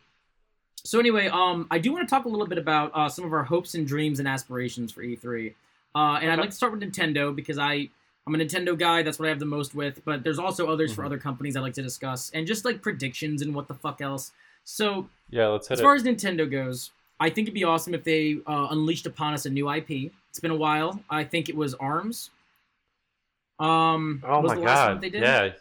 [0.85, 3.33] so anyway, um, I do want to talk a little bit about uh, some of
[3.33, 5.55] our hopes and dreams and aspirations for E3.
[5.95, 7.89] Uh, and I'd like to start with Nintendo because I
[8.27, 9.03] I'm a Nintendo guy.
[9.03, 10.05] That's what I have the most with.
[10.05, 11.07] But there's also others for Mhm.
[11.07, 14.33] other companies I like to discuss and just like predictions and what the fuck else.
[14.65, 15.83] So yeah, let's hit as it.
[15.83, 19.47] far as Nintendo goes, I think it'd be awesome if they uh, unleashed upon us
[19.47, 20.13] a new IP.
[20.31, 21.01] It's been a while.
[21.09, 22.31] I think it was Arms.
[23.59, 25.01] Um, oh was my the last one god.
[25.01, 25.23] they did?
[25.23, 25.53] Yeah, you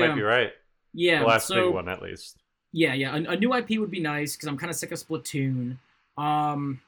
[0.00, 0.06] Yeah.
[0.08, 0.52] might be right.
[0.94, 1.20] yeah.
[1.20, 2.38] the last so big one, at least.
[2.76, 4.98] Yeah, yeah, a, a new IP would be nice because I'm kind of sick of
[4.98, 5.76] Splatoon.
[6.18, 6.80] Um,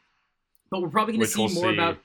[0.71, 1.75] but we're probably gonna see we'll more see.
[1.75, 1.99] about.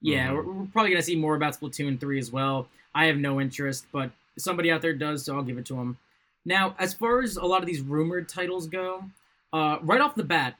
[0.00, 0.34] Yeah, Mhm.
[0.36, 2.68] we're, we're probably gonna see more about Splatoon three as well.
[2.94, 5.98] I have no interest, but somebody out there does, so I'll give it to them.
[6.44, 9.04] Now, as far as a lot of these rumored titles go,
[9.52, 10.56] uh, right off the bat,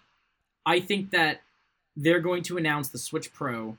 [0.66, 1.40] I think that
[1.96, 3.76] they're going to announce the Switch Pro.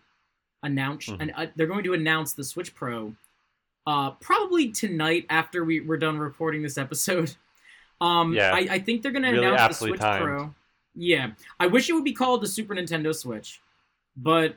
[0.64, 1.18] Announce Mhm.
[1.20, 3.16] and uh, they're going to announce the Switch Pro,
[3.88, 7.36] uh, probably tonight after we we're done recording this episode.
[8.02, 8.52] Um, Yeah.
[8.54, 10.26] I, I think they're going to Really announce the Switch timed.
[10.26, 10.54] Pro.
[10.96, 13.62] Yeah, I wish it would be called the Super Nintendo Switch,
[14.18, 14.56] but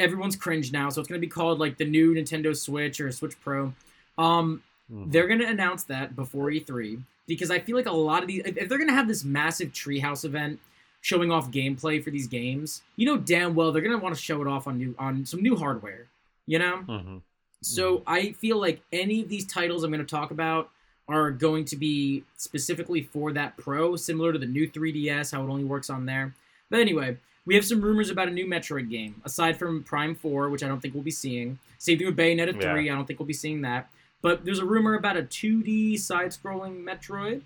[0.00, 3.12] everyone's cringe now, so it's going to be called like the new Nintendo Switch or
[3.12, 3.72] Switch Pro.
[4.18, 4.62] Um,
[4.92, 5.12] Mhm.
[5.12, 8.42] they're going to announce that before E3 because I feel like a lot of these,
[8.44, 10.60] if they're going to have this massive Treehouse event
[11.00, 14.20] showing off gameplay for these games, you know damn well they're going to want to
[14.20, 16.06] show it off on new on some new hardware.
[16.46, 17.22] You know, Mhm.
[17.62, 20.70] so I feel like any of these titles I'm going to talk about
[21.08, 25.50] are going to be specifically for that Pro, similar to the new 3DS, how it
[25.50, 26.34] only works on there.
[26.70, 30.48] But anyway, we have some rumors about a new Metroid game, aside from Prime 4,
[30.48, 31.58] which I don't think we'll be seeing.
[31.78, 33.90] Same thing with Bayonetta 3, I don't think we'll be seeing that.
[34.22, 37.42] But there's a rumor about a 2D side-scrolling Metroid.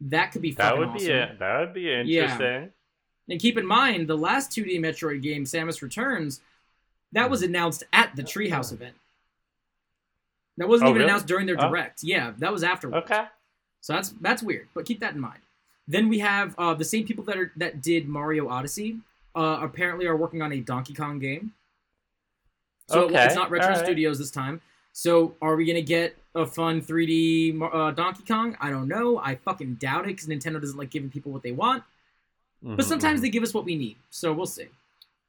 [0.00, 1.06] That could be That would awesome.
[1.06, 1.38] be.
[1.38, 2.00] That would be Yeah.
[2.00, 2.72] interesting.
[3.28, 6.40] And keep in mind, the last 2D Metroid game, Samus Returns,
[7.12, 8.94] that was announced at the Treehouse event.
[10.58, 11.10] That wasn't Oh, even really?
[11.10, 11.68] announced during their Oh.
[11.68, 12.02] direct.
[12.02, 13.04] Yeah, that was afterwards.
[13.10, 13.24] Okay.
[13.80, 15.40] So that's that's weird, but keep that in mind.
[15.88, 18.98] Then we have uh, the same people that are that did Mario Odyssey.
[19.34, 21.52] Uh, apparently, are working on a Donkey Kong game.
[22.88, 23.84] So it- it's not Retro alright.
[23.84, 24.60] Studios this time.
[24.92, 28.56] So are we gonna get a fun 3D uh, Donkey Kong?
[28.60, 29.18] I don't know.
[29.18, 31.84] I fucking doubt it because Nintendo doesn't like giving people what they want.
[32.64, 33.24] Mhm, But sometimes mhm.
[33.24, 34.68] they give us what we need, so we'll see.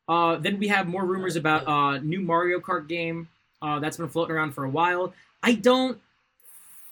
[0.07, 3.27] Uh, then we have more rumors about uh, new Mario Kart game
[3.61, 5.13] uh, that's been floating around for a while.
[5.43, 5.99] I don't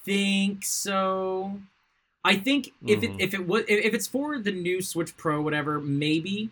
[0.04, 1.60] think so.
[2.24, 3.22] I think if it Mhm.
[3.22, 6.50] if it was if it's for the new Switch Pro, whatever, maybe.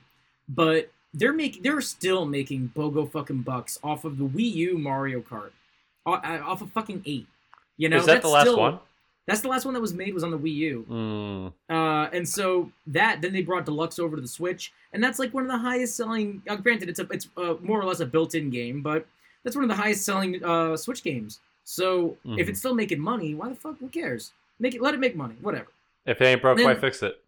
[0.48, 5.22] But they're making they're still making bogo fucking bucks off of the Wii U Mario
[5.22, 5.52] Kart,
[6.06, 7.28] uh, off of fucking eight.
[7.78, 8.80] You know Is that that's the last still- one?
[9.26, 10.86] That's the last one that was made was on the Wii U.
[10.90, 11.54] Mm.
[11.70, 15.34] Uh, and so that then they brought Deluxe over to the Switch, and that's like
[15.34, 16.42] one of the highest selling.
[16.48, 19.08] Uh, granted, it's a it's uh, more or less a built-in game, but
[19.44, 21.40] that's one of the highest selling uh, Switch games.
[21.66, 22.50] So if Mhm.
[22.50, 23.78] it's still making money, why the fuck?
[23.80, 24.34] Who cares?
[24.60, 25.68] Make it, let it make money, whatever.
[26.06, 27.20] If it ain't broke, Then- why fix it?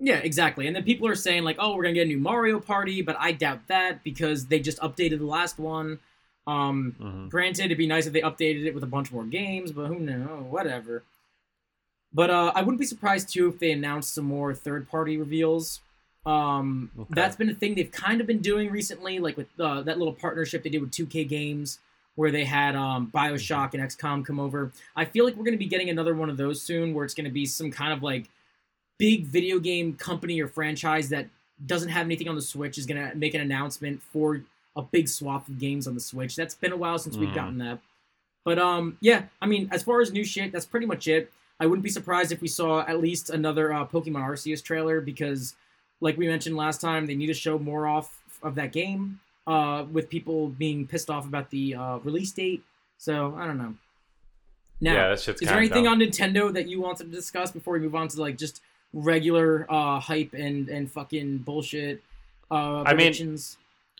[0.00, 0.66] Yeah, exactly.
[0.66, 3.16] And then people are saying like, oh, we're gonna get a new Mario Party, but
[3.18, 6.00] I doubt that because they just updated the last one.
[6.46, 7.30] Um, Mhm.
[7.30, 9.98] Granted, it'd be nice if they updated it with a bunch more games, but who
[10.00, 10.44] knows?
[10.50, 11.04] Whatever.
[12.12, 15.80] But uh, I wouldn't be surprised too if they announced some more third-party reveals.
[16.26, 17.14] Um, Okay.
[17.14, 20.14] That's been a thing they've kind of been doing recently, like with uh, that little
[20.14, 21.78] partnership they did with 2K Games,
[22.16, 24.72] where they had um, Bioshock and XCOM come over.
[24.96, 27.14] I feel like we're going to be getting another one of those soon, where it's
[27.14, 28.28] going to be some kind of like
[28.98, 31.28] big video game company or franchise that
[31.66, 34.42] doesn't have anything on the Switch is going to make an announcement for
[34.76, 36.36] a big swath of games on the Switch.
[36.36, 37.34] That's been a while since we've Mm.
[37.34, 37.78] gotten that.
[38.44, 41.32] But um, yeah, I mean, as far as new shit, that's pretty much it.
[41.60, 45.54] I wouldn't be surprised if we saw at least another uh, Pokemon Arceus trailer because,
[46.00, 49.20] like we mentioned last time, they need to show more off of that game.
[49.46, 52.62] Uh, with people being pissed off about the uh, release date.
[52.96, 53.74] So I don't know.
[54.80, 55.92] Now, yeah, that shit's is there anything dumb.
[55.94, 58.62] on Nintendo that you wanted to discuss before we move on to like just
[58.94, 62.02] regular uh, hype and and fucking bullshit
[62.50, 63.38] uh, I mean-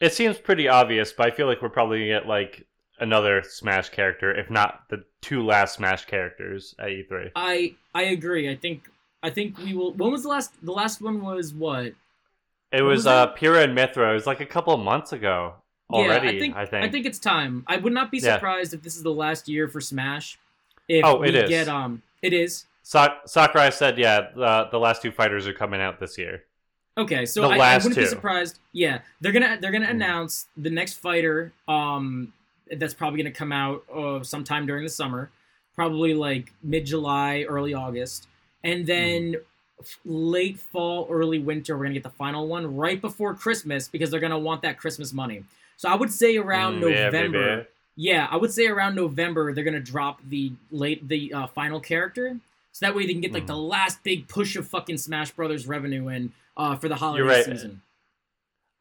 [0.00, 2.66] It seems pretty obvious, but I feel like we're probably gonna get like
[3.00, 7.32] another Smash character, if not the two last Smash characters at E E3.
[7.36, 8.50] I I agree.
[8.50, 8.88] I think
[9.24, 9.92] I think we will.
[9.94, 10.52] When was the last?
[10.62, 11.94] The last one was what?
[12.72, 13.32] It was, was uh?
[13.34, 14.10] Pyra and Mythra.
[14.10, 15.54] It was like a couple of months ago
[15.90, 16.26] already.
[16.26, 16.84] yeah, I think, I think.
[16.84, 17.64] I think it's time.
[17.66, 18.34] I would not be Yeah.
[18.34, 20.38] surprised if this is the last year for Smash.
[20.88, 21.48] If Oh, we it is.
[21.48, 25.80] get um, it is Sa- Sakurai said, yeah, the, the last two fighters are coming
[25.80, 26.44] out this year.
[26.98, 27.24] okay.
[27.24, 28.58] So I, I wouldn't be surprised.
[28.72, 29.90] Yeah, they're gonna they're gonna Mm.
[30.02, 31.52] announce the next fighter.
[31.66, 32.32] Um,
[32.70, 35.30] that's probably gonna come out uh, sometime during the summer,
[35.74, 38.26] probably like mid July, early August.
[38.64, 39.36] And then
[39.78, 44.10] f- late fall, early winter, we're gonna get the final one right before Christmas because
[44.10, 45.44] they're gonna want that Christmas money.
[45.76, 47.56] So I would say around Mm, yeah, November.
[47.56, 47.68] baby.
[47.96, 52.38] Yeah, I would say around November they're gonna drop the late the uh, final character,
[52.72, 53.48] so that way they can get like Mhm.
[53.48, 57.44] the last big push of fucking Smash Brothers revenue in uh, for the holiday right.
[57.44, 57.82] season.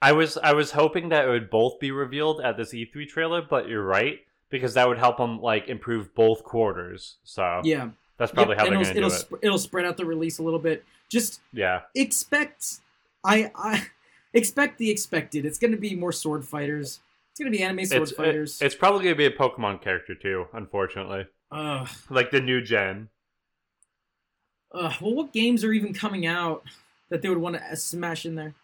[0.02, 3.41] I was I was hoping that it would both be revealed at this E3 trailer,
[3.41, 4.19] but you're right
[4.50, 7.17] because that would help them like improve both quarters.
[7.24, 9.19] So Yeah, that's probably Yep, how they're it'll, gonna do it'll, it.
[9.19, 10.84] sp- it'll spread out the release a little bit.
[11.10, 12.80] Just yeah, expect,
[13.23, 13.86] I I
[14.34, 15.45] expect the expected.
[15.45, 16.99] It's gonna be more sword fighters.
[17.32, 18.62] It's gonna be anime sword it's it- fighters.
[18.62, 20.45] it's probably gonna be a Pokemon character too.
[20.54, 21.89] Unfortunately, Ugh.
[22.10, 23.10] like the new gen.
[24.73, 24.93] Ugh.
[25.02, 26.63] Well, what games are even coming out
[27.10, 28.56] that they would want to uh, smash in there?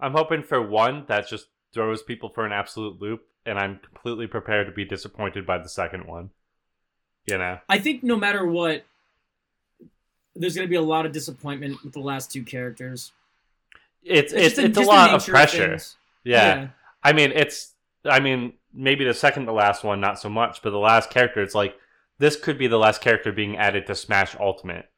[0.00, 4.28] I'm hoping for one that just throws people for an absolute loop, and I'm completely
[4.28, 6.30] prepared to be disappointed by the second one.
[7.26, 8.84] You know, I think no matter what,
[10.38, 13.12] there's going to be a lot of disappointment with the last two characters.
[14.04, 15.68] it's it's just the- it's a lot of pressure.
[15.70, 15.96] things.
[16.24, 16.68] yeah.
[17.02, 17.72] I mean, it's.
[18.04, 21.42] I mean, maybe the second to last one, not so much, but the last character,
[21.42, 21.76] it's like
[22.18, 24.88] this could be the last character being added to Smash Ultimate.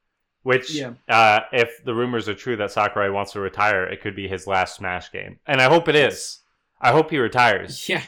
[0.43, 0.93] Which, Yeah.
[1.09, 4.47] uh, if the rumors are true that Sakurai wants to retire, it could be his
[4.47, 6.39] last Smash game, and I hope it is.
[6.81, 7.87] I hope he retires.
[7.89, 8.03] Yeah.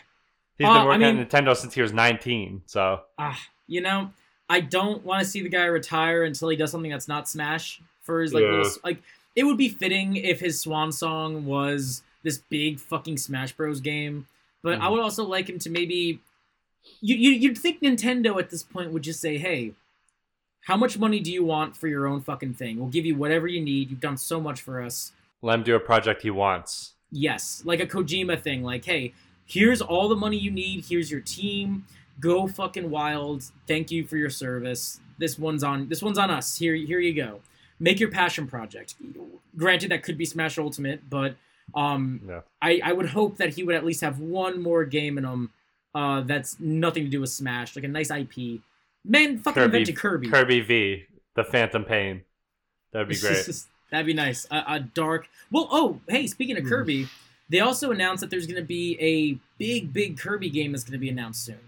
[0.56, 3.82] He's Uh, been I working mean- at Nintendo since he was 19, so Ah, you
[3.82, 4.10] know,
[4.52, 7.80] I don't want to see the guy retire until he does something that's not Smash
[8.02, 8.50] for his like Yeah.
[8.50, 9.02] little, like
[9.34, 14.26] it would be fitting if his swan song was this big fucking Smash Bros game.
[14.62, 14.90] But I Mhm.
[14.92, 16.20] would also like him to maybe
[17.00, 19.72] you, you you'd think Nintendo at this point would just say, "Hey,
[20.66, 22.78] how much money do you want for your own fucking thing?
[22.78, 23.90] We'll give you whatever you need.
[23.90, 25.12] You've done so much for us."
[25.44, 26.92] let him do a project he wants.
[27.10, 28.62] Yes, like a Kojima thing.
[28.62, 29.12] Like, hey,
[29.44, 30.84] here's all the money you need.
[30.84, 31.84] Here's your team.
[32.20, 33.44] Go fucking wild.
[33.66, 35.00] Thank you for your service.
[35.18, 35.88] This one's on.
[35.88, 36.56] This one's on us.
[36.56, 37.40] Here, here you go.
[37.80, 38.94] Make your passion project.
[39.56, 41.36] Granted, that could be Smash Ultimate, but
[41.74, 42.40] um, Yeah.
[42.60, 45.50] I I would hope that he would at least have one more game in him.
[45.94, 48.60] Uh, that's nothing to do with Smash, like a nice IP.
[49.04, 50.28] Man, fucking Kirby- invented Kirby.
[50.28, 52.22] Kirby V, the Phantom Pain.
[52.92, 53.46] That'd be great.
[53.90, 54.46] That'd be nice.
[54.50, 55.28] A, a dark.
[55.50, 56.68] Well, oh, hey, speaking of Mhm.
[56.68, 57.08] Kirby,
[57.50, 60.92] they also announced that there's going to be a big, big Kirby game that's going
[60.92, 61.58] to be announced soon.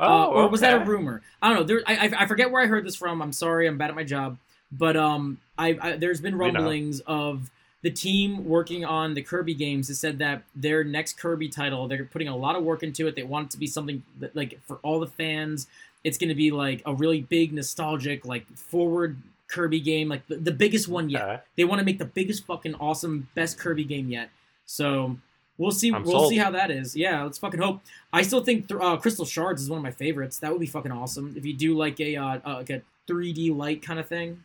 [0.00, 1.20] Uh, oh, or was that a rumor?
[1.42, 1.64] I don't know.
[1.64, 3.20] There, I, I, I forget where I heard this from.
[3.20, 3.68] I'm sorry.
[3.68, 4.38] I'm bad at my job.
[4.72, 7.50] But um, I, I there's been rumblings of
[7.82, 12.04] the team working on the Kirby games has said that their next Kirby title, they're
[12.04, 13.14] putting a lot of work into it.
[13.14, 15.66] They want it to be something that, like for all the fans.
[16.02, 20.36] It's going to be like a really big, nostalgic, like forward Kirby game, like the,
[20.36, 21.22] the biggest one yet.
[21.22, 21.40] Okay.
[21.56, 24.30] They want to make the biggest fucking awesome best Kirby game yet.
[24.64, 25.18] So
[25.60, 25.92] we'll see.
[25.92, 26.30] I'm we'll sold.
[26.30, 26.96] see how that is.
[26.96, 27.80] Yeah, let's fucking hope.
[28.12, 30.38] I still think th- uh, Crystal Shards is one of my favorites.
[30.38, 33.54] That would be fucking awesome if you do like a uh, uh, like a 3D
[33.56, 34.42] light kind of thing.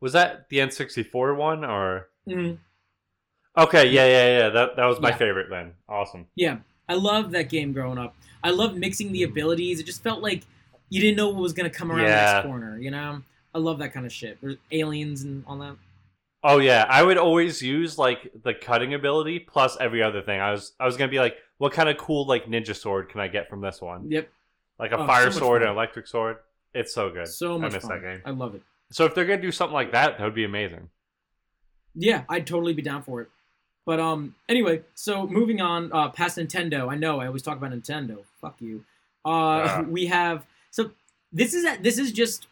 [0.00, 2.08] Was that the N64 one or?
[2.28, 2.58] Mm,
[3.56, 4.48] Okay, yeah, yeah, yeah.
[4.50, 5.16] That that was my Yeah.
[5.16, 5.72] favorite then.
[5.88, 6.26] Awesome.
[6.34, 8.14] yeah, I loved that game growing up.
[8.42, 9.80] I loved mixing the abilities.
[9.80, 10.42] It just felt like
[10.90, 12.32] you didn't know what was gonna come around the Yeah.
[12.34, 12.78] next corner.
[12.78, 13.22] You know,
[13.54, 14.38] I love that kind of shit.
[14.40, 15.76] There's aliens and all that.
[16.46, 20.40] Oh yeah, I would always use like the cutting ability plus every other thing.
[20.40, 23.20] I was I was gonna be like, what kind of cool like ninja sword can
[23.20, 24.10] I get from this one?
[24.10, 24.28] Yep,
[24.78, 25.70] Like a Oh, fire so much sword, fun.
[25.70, 26.36] an electric sword.
[26.74, 27.26] It's so good.
[27.28, 28.02] so much I miss fun.
[28.02, 28.22] that game.
[28.26, 28.62] I love it.
[28.92, 30.90] So if they're gonna do something like that, that would be amazing.
[31.94, 33.28] Yeah, I'd totally be down for it.
[33.86, 36.90] But um, anyway, so moving on uh, past Nintendo.
[36.90, 38.18] I know I always talk about Nintendo.
[38.40, 38.84] Fuck you.
[39.24, 39.30] Uh,
[39.64, 39.80] Yeah.
[39.88, 40.90] we have so
[41.32, 42.48] this is this is just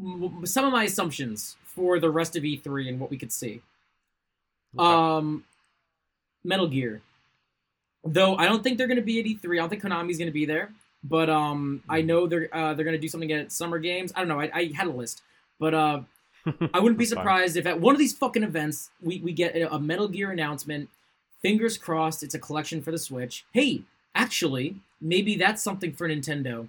[0.00, 3.60] m- some of my assumptions for the rest of E3 and what we could see.
[4.78, 4.84] Okay.
[4.84, 5.44] Um,
[6.44, 7.02] Metal Gear.
[8.04, 9.54] Though I don't think they're going to be at E3.
[9.54, 10.70] I don't think Konami's going to be there.
[11.04, 14.12] But um, I know they're uh, they're going to do something at Summer Games.
[14.14, 14.40] I don't know.
[14.40, 15.22] I, I had a list,
[15.58, 16.00] but uh,
[16.74, 17.24] I wouldn't be That's fine.
[17.24, 20.88] surprised if at one of these fucking events we, we get a Metal Gear announcement.
[21.40, 23.44] Fingers crossed, it's a collection for the Switch.
[23.52, 23.82] Hey,
[24.14, 26.68] actually, maybe that's something for Nintendo.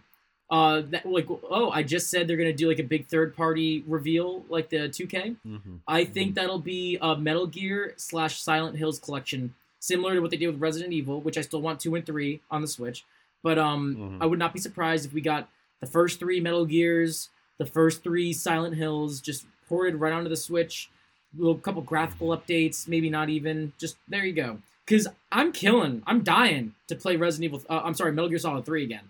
[0.53, 3.83] Uh, that like oh, I just said they're gonna do like a big third party
[3.87, 5.35] reveal like the 2K.
[5.47, 5.79] Mhm.
[5.87, 10.37] I think that'll be a Metal Gear slash Silent Hills collection, similar to what they
[10.37, 13.03] did with Resident Evil, which I still want two and three on the Switch.
[13.41, 14.17] But um, Mhm.
[14.21, 18.03] I would not be surprised if we got the first three Metal Gears, the first
[18.03, 20.87] three Silent Hills, just ported right onto the Switch.
[21.35, 23.73] A little couple graphical updates, maybe not even.
[23.79, 24.59] Just there you go.
[24.85, 27.65] Cause I'm killing, I'm dying to play Resident Evil.
[27.67, 29.05] Uh, I'm sorry, Metal Gear Solid Three again.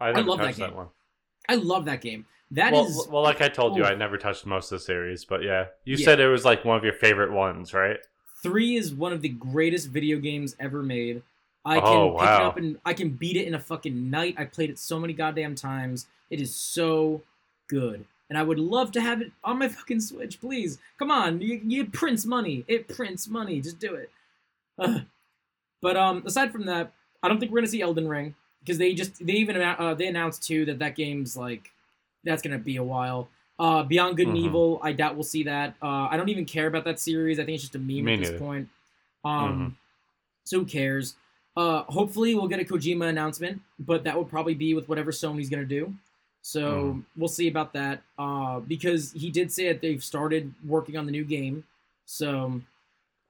[0.00, 0.74] I, never love that that, game.
[0.76, 0.88] one.
[1.48, 2.26] I love that game.
[2.52, 3.88] That is well, well, like I told you, Oh.
[3.88, 6.04] I never touched most of the series, but yeah, you Yeah.
[6.04, 7.98] said it was like one of your favorite ones, right?
[8.42, 11.22] Three is one of the greatest video games ever made.
[11.64, 12.46] I can Oh, pick it wow.
[12.48, 14.36] up and I can beat it in a fucking night.
[14.38, 16.06] I played it so many goddamn times.
[16.30, 17.22] It is so
[17.68, 18.04] good.
[18.28, 20.40] and I would love to have it on my fucking Switch.
[20.40, 22.64] Please, come on, you, you prints money.
[22.66, 23.60] It prints money.
[23.60, 24.10] Just do it.
[24.80, 25.02] Ugh.
[25.80, 28.34] But um, aside from that, I don't think we're gonna see Elden Ring
[28.66, 31.70] because they just they even uh, they announced too that that game's like
[32.24, 33.28] that's gonna be a while.
[33.58, 34.40] Uh, Beyond Good and Mhm.
[34.40, 35.76] Evil, I doubt we'll see that.
[35.80, 37.38] Uh, I don't even care about that series.
[37.38, 38.68] I think it's just a meme Me at this point.
[39.24, 39.76] Um,
[40.44, 41.14] so who cares?
[41.56, 45.48] Uh, hopefully we'll get a Kojima announcement, but that would probably be with whatever Sony's
[45.48, 45.94] gonna do.
[46.42, 46.62] So
[46.94, 47.04] Mhm.
[47.16, 48.02] we'll see about that.
[48.18, 51.64] Uh, because he did say that they've started working on the new game.
[52.04, 52.60] So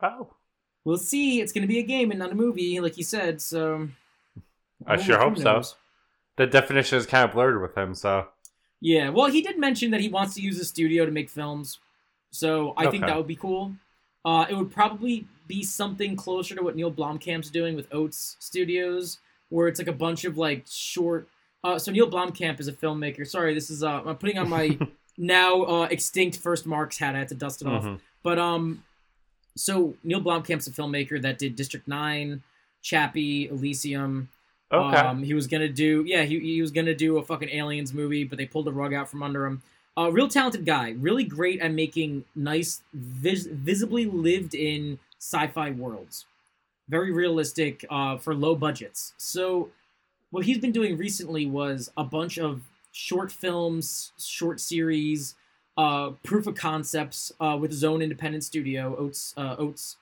[0.02, 0.28] Oh,
[0.84, 1.40] we'll see.
[1.40, 3.40] It's gonna be a game and not a movie, like he said.
[3.40, 3.88] So
[4.86, 5.62] I sure hope so.
[6.36, 7.94] the definition is kind of blurred with him.
[7.94, 8.28] So
[8.80, 11.78] Yeah, well, he did mention that he wants to use the studio to make films,
[12.30, 13.72] so I think that would be cool.
[14.24, 19.18] Uh, it would probably be something closer to what Neil Blomkamp's doing with Oats Studios,
[19.50, 21.28] where it's like a bunch of like short.
[21.64, 23.26] Uh, so Neil Blomkamp is a filmmaker.
[23.26, 24.76] Sorry, this is uh, I'm putting on my
[25.16, 27.14] now uh, extinct First Marks hat.
[27.14, 27.84] I had to dust it off.
[27.84, 28.00] Mhm.
[28.22, 28.82] But um,
[29.56, 32.42] so Neil Blomkamp's a filmmaker that did District Nine,
[32.82, 34.28] Chappie, Elysium.
[34.72, 37.92] Okay, Um, he was gonna do, yeah, he, he was gonna do a fucking aliens
[37.92, 39.62] movie, but they pulled the rug out from under him.
[39.98, 46.26] Uh, real talented guy, really great at making nice, vis- visibly lived-in sci-fi worlds.
[46.88, 49.14] Very realistic uh, for low budgets.
[49.16, 49.70] So,
[50.30, 55.34] what he's been doing recently was a bunch of short films, short series,
[55.78, 59.34] uh, proof of concepts uh, with his own independent studio, Oats.
[59.36, 59.96] Uh, Oats.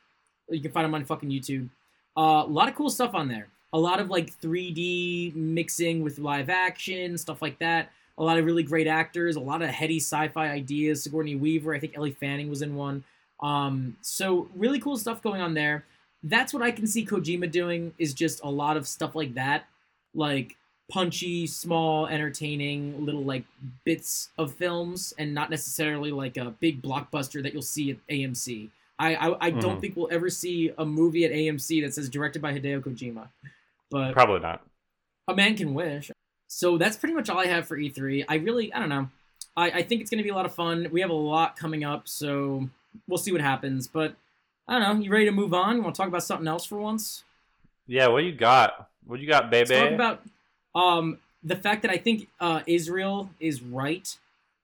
[0.49, 1.69] You can find him on fucking YouTube.
[2.17, 3.49] Uh, a lot of cool stuff on there.
[3.75, 7.91] A lot of like 3D mixing with live action stuff like that.
[8.17, 9.35] A lot of really great actors.
[9.37, 11.03] A lot of heady sci-fi ideas.
[11.03, 11.75] Sigourney Weaver.
[11.75, 13.03] I think Ellie Fanning was in one.
[13.41, 15.85] Um, so really cool stuff going on there.
[16.23, 17.93] That's what I can see Kojima doing.
[17.99, 19.65] Is just a lot of stuff like that,
[20.15, 20.57] like
[20.89, 23.45] punchy, small, entertaining little like
[23.85, 28.71] bits of films, and not necessarily like a big blockbuster that you'll see at AMC.
[29.01, 29.81] I I, I don't Mhm.
[29.81, 33.29] think we'll ever see a movie at AMC that says directed by Hideo Kojima,
[33.91, 34.63] but probably not.
[35.29, 36.11] a man can wish.
[36.49, 38.25] So that's pretty much all I have for E3.
[38.29, 39.09] I really I don't know.
[39.57, 40.89] I, I think it's gonna be a lot of fun.
[40.93, 42.69] We have a lot coming up, so
[43.09, 43.87] we'll see what happens.
[43.89, 44.15] But
[44.69, 45.05] I don't know.
[45.05, 45.77] You ready to move on?
[45.77, 47.25] You want to talk about something else for once?
[47.87, 48.89] Yeah, what you got?
[49.07, 49.75] What you got, baby?
[49.75, 50.23] Let's talk about
[50.75, 54.17] um, the fact that I think uh, Israel is right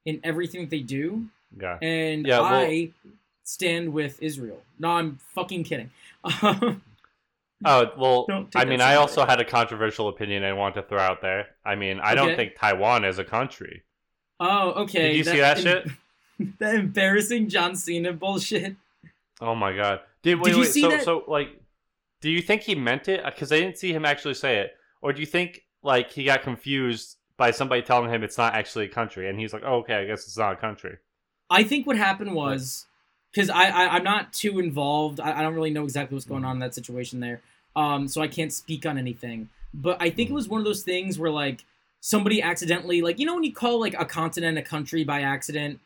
[0.06, 1.26] in everything that they do,
[1.60, 1.78] yeah.
[1.82, 2.90] and Yeah, well- I
[3.44, 4.62] stand with Israel.
[4.78, 5.90] No, I'm fucking kidding.
[7.64, 11.20] Oh well, I mean, I also had a controversial opinion I want to throw out
[11.20, 11.48] there.
[11.64, 13.82] I mean, I don't think Taiwan is a country.
[14.38, 15.08] oh, okay.
[15.08, 15.88] Did you see that shit?
[16.58, 18.76] that embarrassing John Cena bullshit.
[19.42, 20.00] Oh my god!
[20.22, 21.60] Did, wait, Did you wait, see so, that- So like,
[22.20, 23.24] do you think he meant it?
[23.24, 24.74] Because I didn't see him actually say it.
[25.02, 28.86] Or do you think like he got confused by somebody telling him it's not actually
[28.86, 30.96] a country, and he's like, "Oh, okay, I guess it's not a country."
[31.50, 32.86] I think what happened was
[33.32, 35.20] because I, I I'm not too involved.
[35.20, 37.40] I, I don't really know exactly what's going on in that situation there.
[37.76, 39.48] Um, so I can't speak on anything.
[39.72, 41.64] But I think it was one of those things where like
[42.00, 45.78] somebody accidentally like you know when you call like a continent a country by accident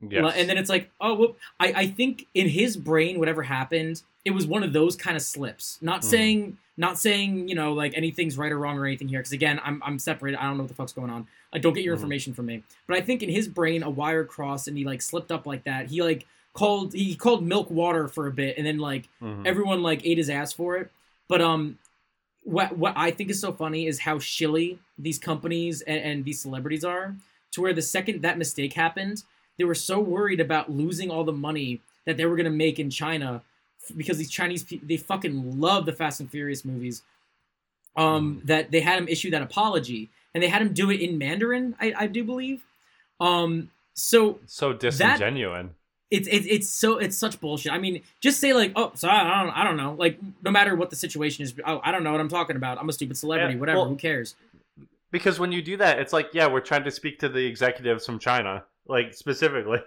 [0.00, 0.32] Yes.
[0.36, 1.38] and then it's like oh whoop.
[1.58, 5.22] I I think in his brain whatever happened it was one of those kind of
[5.22, 5.76] slips.
[5.82, 6.04] Not Mhm.
[6.04, 9.60] saying not saying you know like anything's right or wrong or anything here because again
[9.64, 10.38] I'm I'm separated.
[10.38, 11.26] I don't know what the fuck's going on.
[11.52, 11.98] I don't get your Mhm.
[11.98, 12.62] information from me.
[12.86, 15.64] But I think in his brain a wire crossed and he like slipped up like
[15.64, 15.88] that.
[15.88, 16.26] He like
[16.58, 19.46] called he called milk water for a bit and then like Mhm.
[19.46, 20.90] everyone like ate his ass for it.
[21.28, 21.78] But um,
[22.42, 26.40] what what I think is so funny is how shilly these companies and, and these
[26.40, 27.14] celebrities are.
[27.52, 29.22] To where the second that mistake happened,
[29.56, 32.90] they were so worried about losing all the money that they were gonna make in
[32.90, 33.42] China
[33.96, 37.02] because these Chinese people they fucking love the Fast and Furious movies.
[37.96, 41.18] Um, that they had him issue that apology and they had him do it in
[41.18, 41.74] Mandarin.
[41.80, 42.62] I, I do believe.
[43.20, 45.70] Um, so so disingenuous.
[46.10, 47.72] It's it's it's so it's such bullshit.
[47.72, 49.94] I mean, just say like, oh, so I don't I don't know.
[49.98, 52.78] Like, no matter what the situation is, oh, I don't know what I'm talking about.
[52.78, 53.54] I'm a stupid celebrity.
[53.54, 53.78] Yeah, whatever.
[53.80, 54.34] well- who cares?
[55.10, 58.04] Because when you do that, it's like, yeah, we're trying to speak to the executives
[58.04, 59.78] from China, like specifically.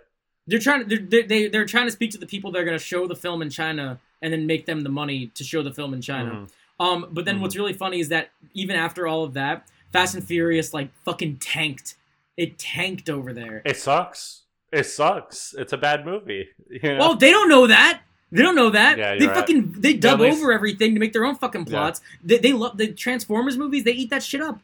[0.48, 0.88] They're trying.
[0.88, 3.08] They're they're, they- they're trying to speak to the people that are going to show
[3.08, 6.02] the film in China and then make them the money to show the film in
[6.02, 6.32] China.
[6.32, 6.50] Mhm.
[6.80, 7.42] Um, but then Mhm.
[7.42, 11.38] what's really funny is that even after all of that, Fast and Furious like fucking
[11.38, 11.96] tanked.
[12.38, 13.62] It tanked over there.
[13.66, 14.41] It sucks.
[14.72, 15.54] It sucks.
[15.58, 16.48] It's a bad movie.
[16.70, 16.98] You know?
[17.00, 18.02] Well, they don't know that.
[18.32, 18.98] They don't know that.
[18.98, 19.36] Yeah, they you're right.
[19.40, 21.70] fucking they dub least- over everything to make their own fucking Yeah.
[21.72, 22.00] plots.
[22.24, 23.84] They, they love the Transformers movies.
[23.84, 24.62] They eat that shit up.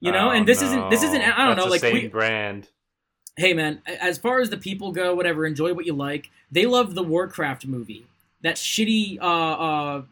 [0.00, 1.20] You know, Oh, and this isn't this isn't.
[1.20, 2.68] I don't That's know like same we, brand.
[3.36, 6.30] hey man, as far as the people go, whatever, enjoy what you like.
[6.50, 8.06] They love the Warcraft movie.
[8.42, 10.02] That shitty uh uh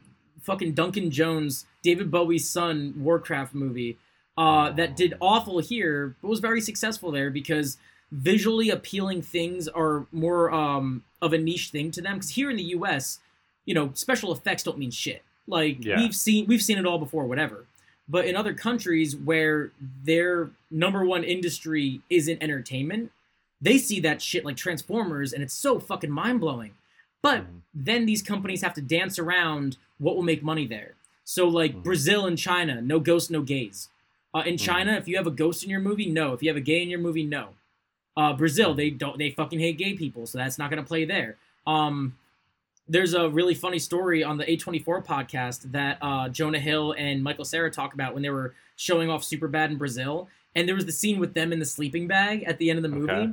[0.43, 3.97] fucking Duncan Jones, David Bowie's son Warcraft movie.
[4.37, 7.79] Uh, that did awful here, but was very successful there because
[8.13, 12.15] visually appealing things are more um, of a niche thing to them.
[12.17, 13.19] Because here in the U.S.,
[13.65, 15.23] you know, special effects don't mean shit.
[15.47, 15.99] Like Yeah.
[15.99, 17.67] we've seen we've seen it all before, whatever.
[18.09, 19.73] But in other countries where
[20.05, 23.11] their number one industry isn't entertainment,
[23.61, 26.75] they see that shit like Transformers, and it's so fucking mind blowing.
[27.23, 27.61] But Mhm.
[27.75, 30.95] then these companies have to dance around what will make money there.
[31.25, 31.83] So like Mhm.
[31.83, 33.89] Brazil and China, no ghosts, no gays.
[34.33, 34.61] Uh, in Mhm.
[34.61, 36.33] China, if you have a ghost in your movie, no.
[36.33, 37.55] If you have a gay in your movie, no.
[38.17, 38.77] Uh, Brazil, Mhm.
[38.77, 39.19] they don't.
[39.19, 41.37] They fucking hate gay people, so that's not gonna play there.
[41.67, 42.17] Um,
[42.89, 47.45] there's a really funny story on the A24 podcast that uh, Jonah Hill and Michael
[47.45, 50.93] Cera talk about when they were showing off Superbad in Brazil, and there was the
[50.93, 53.13] scene with them in the sleeping bag at the end of the movie.
[53.13, 53.33] Okay.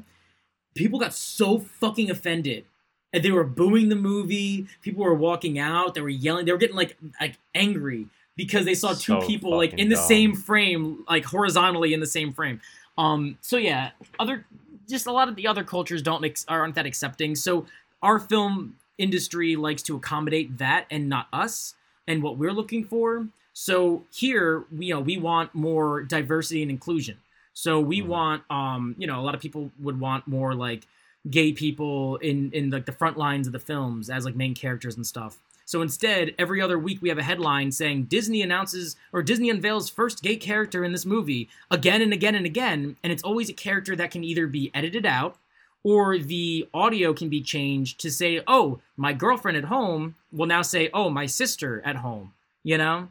[0.75, 2.65] People got so fucking offended,
[3.13, 4.65] and they were booing the movie.
[4.81, 5.93] People were walking out.
[5.93, 6.45] They were yelling.
[6.45, 9.95] They were getting like like angry because they saw two So people like in the
[9.95, 10.03] dumb.
[10.07, 12.59] same frame, like horizontally in the same frame.
[12.97, 13.37] Um.
[13.41, 14.45] So yeah, other
[14.89, 17.35] just a lot of the other cultures don't ex- aren't that accepting.
[17.35, 17.65] So
[18.01, 21.75] our film industry likes to accommodate that and not us
[22.07, 23.27] and what we're looking for.
[23.53, 27.17] So here, we, you know, we want more diversity and inclusion.
[27.53, 28.07] So we Mhm.
[28.07, 30.87] want, um, you know, a lot of people would want more like
[31.29, 34.95] gay people in in like the front lines of the films as like main characters
[34.95, 35.37] and stuff.
[35.65, 39.89] So instead, every other week we have a headline saying Disney announces or Disney unveils
[39.89, 43.53] first gay character in this movie again and again and again, and it's always a
[43.53, 45.37] character that can either be edited out
[45.83, 50.61] or the audio can be changed to say, "Oh, my girlfriend at home," will now
[50.61, 52.33] say, "Oh, my sister at home."
[52.63, 53.09] You know,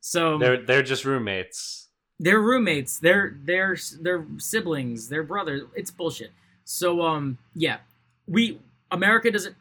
[0.00, 1.86] so They're they're just roommates.
[2.18, 5.62] they're roommates, they're they're they're siblings, they're brothers.
[5.76, 6.32] It's bullshit.
[6.64, 7.78] So um, yeah,
[8.26, 8.58] we
[8.90, 9.54] America doesn't,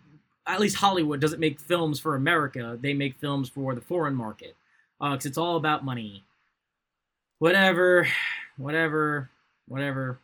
[0.48, 2.78] at least Hollywood doesn't make films for America.
[2.82, 4.56] They make films for the foreign market,
[5.02, 6.24] uh, because it's all about money.
[7.40, 8.08] Whatever,
[8.58, 9.30] whatever,
[9.68, 10.20] whatever.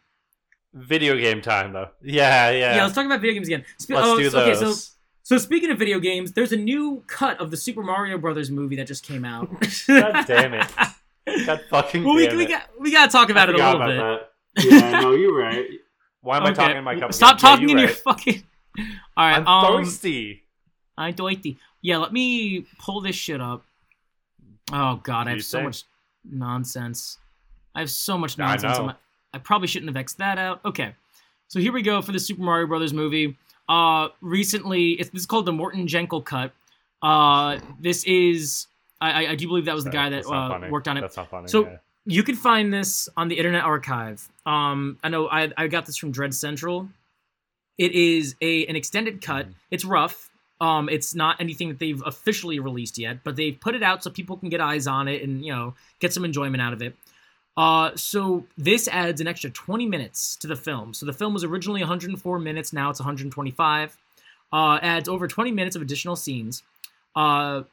[0.74, 1.90] Video game time though.
[2.02, 2.76] Yeah, yeah.
[2.76, 3.64] Yeah, let's talk about video games again.
[3.78, 4.84] Spe- Let's oh, do so- okay, those.
[4.88, 4.94] so
[5.26, 8.76] so speaking of video games, there's a new cut of the Super Mario Brothers movie
[8.78, 9.48] that just came out.
[9.88, 10.68] God damn it.
[11.46, 12.50] God fucking well, we, damn we it.
[12.50, 13.98] got we gotta talk about it a Forgot little bit.
[13.98, 14.30] that.
[14.70, 15.66] Yeah, no, you're right.
[16.22, 17.14] Why am I talking in my cup?
[17.14, 17.44] Stop again?
[17.44, 18.44] Yeah, talking you're in your fucking.
[19.16, 20.44] All right, I'm um, thirsty.
[20.98, 21.58] I'm thirsty.
[21.82, 23.64] Yeah, let me pull this shit up.
[24.72, 25.64] Oh god, I have so say?
[25.64, 25.84] much
[26.24, 27.18] nonsense.
[27.76, 28.80] I have so much nonsense.
[28.80, 28.96] my-
[29.34, 30.62] I probably shouldn't have X'd that out.
[30.64, 30.94] Okay,
[31.48, 33.38] so here we go for the Super Mario Brothers movie.
[33.68, 36.52] Uh, recently, it's this is called the Morton Jankel cut.
[37.02, 38.68] Uh, this is
[39.02, 41.02] I, I- I do believe that was the guy that uh, worked on it.
[41.02, 41.48] That's not funny.
[41.48, 41.78] So- yeah.
[42.06, 44.28] You can find this on the Internet Archive.
[44.46, 46.90] Um, I know I, I got this from Dread Central.
[47.78, 49.50] It is a an extended cut.
[49.50, 49.54] Mhm.
[49.72, 50.30] It's rough.
[50.62, 54.10] Um, it's not anything that they've officially released yet, but they've put it out so
[54.10, 56.96] people can get eyes on it and you know get some enjoyment out of it.
[57.56, 60.94] Uh, so this adds an extra 20 minutes to the film.
[60.94, 62.74] So the film was originally 104 minutes.
[62.74, 63.98] Now it's 125.
[64.52, 66.64] Uh, adds over 20 minutes of additional scenes.
[67.16, 67.64] Uh,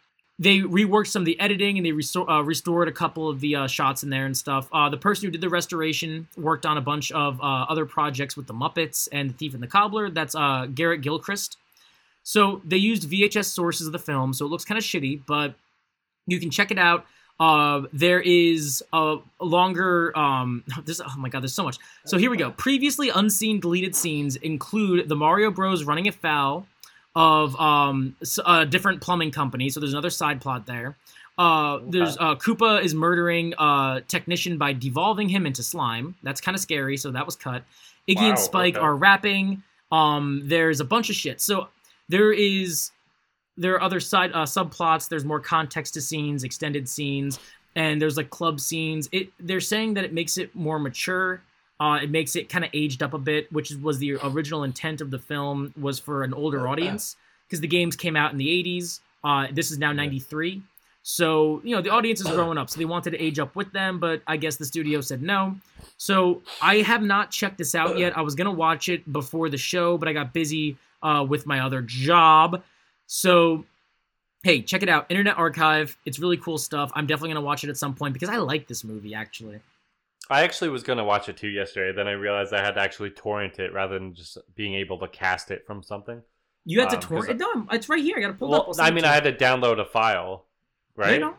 [0.40, 3.54] they reworked some of the editing and they restor- uh, restored a couple of the
[3.54, 4.70] uh, shots in there and stuff.
[4.72, 8.38] Uh, the person who did the restoration worked on a bunch of uh, other projects
[8.38, 10.08] with the Muppets and the Thief and the Cobbler.
[10.08, 11.58] That's uh, Garrett Gilchrist.
[12.22, 15.54] So they used VHS sources of the film, so it looks kind of shitty, but
[16.26, 17.04] you can check it out.
[17.38, 20.16] Uh, there is a longer.
[20.16, 21.76] Um, this, oh my god, there's so much.
[22.06, 22.50] So here we go.
[22.52, 25.84] Previously unseen deleted scenes include the Mario Bros.
[25.84, 26.66] running afoul
[27.14, 29.68] of um, a different plumbing company.
[29.70, 30.96] So there's another side plot there.
[31.38, 36.14] Uh, there's uh, Koopa is murdering a technician by devolving him into slime.
[36.22, 36.96] That's kind of scary.
[36.96, 37.64] So that was cut.
[38.08, 38.84] Iggy Wow, and Spike okay.
[38.84, 39.62] are rapping.
[39.90, 41.40] Um, there's a bunch of shit.
[41.40, 41.68] So
[42.08, 42.90] there is
[43.56, 45.08] there are other side uh, subplots.
[45.08, 47.38] There's more context to scenes, extended scenes,
[47.74, 49.08] and there's like club scenes.
[49.12, 51.42] It they're saying that it makes it more mature.
[51.80, 55.00] Uh, it makes it kind of aged up a bit, which was the original intent
[55.00, 57.16] of the film was for an older audience
[57.48, 59.00] because the games came out in the 80s.
[59.24, 60.62] Uh, this is now 93.
[61.02, 63.72] So, you know, the audience is growing up, so they wanted to age up with
[63.72, 65.56] them, but I guess the studio said no.
[65.96, 68.16] So I have not checked this out yet.
[68.16, 71.60] I was gonna watch it before the show, but I got busy uh, with my
[71.60, 72.62] other job.
[73.06, 73.64] So,
[74.42, 75.06] hey, check it out.
[75.08, 75.96] Internet Archive.
[76.04, 76.90] It's really cool stuff.
[76.94, 79.60] I'm definitely gonna watch it at some point because I like this movie actually.
[80.30, 81.94] I actually was gonna watch it too yesterday.
[81.94, 85.08] Then I realized I had to actually torrent it rather than just being able to
[85.08, 86.22] cast it from something.
[86.64, 87.38] You had Um, to torrent.
[87.40, 88.16] No, it's right here.
[88.16, 88.74] I gotta pull it up.
[88.78, 90.46] I mean, I had to download a file,
[90.96, 91.20] right?
[91.20, 91.36] No,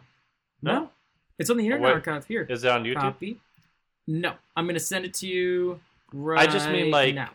[0.62, 0.92] no, No?
[1.40, 2.46] It's on the Internet What- Archive here.
[2.50, 2.96] Is it on YouTube?
[3.02, 3.40] Copy.
[4.08, 5.80] No, I'm gonna send it to you.
[6.14, 7.30] Right I just mean, like, now.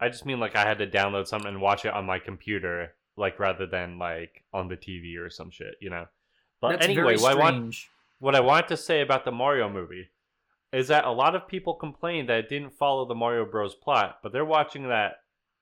[0.00, 2.94] I just mean like I had to download something and watch it on my computer,
[3.16, 6.08] like rather than like on the TV or some shit, you know.
[6.60, 7.76] But That's anyway, what I want
[8.18, 10.08] what I wanted to say about the Mario movie,
[10.72, 14.18] is that a lot of people complain that it didn't follow the Mario Bros plot,
[14.22, 15.12] but they're watching that,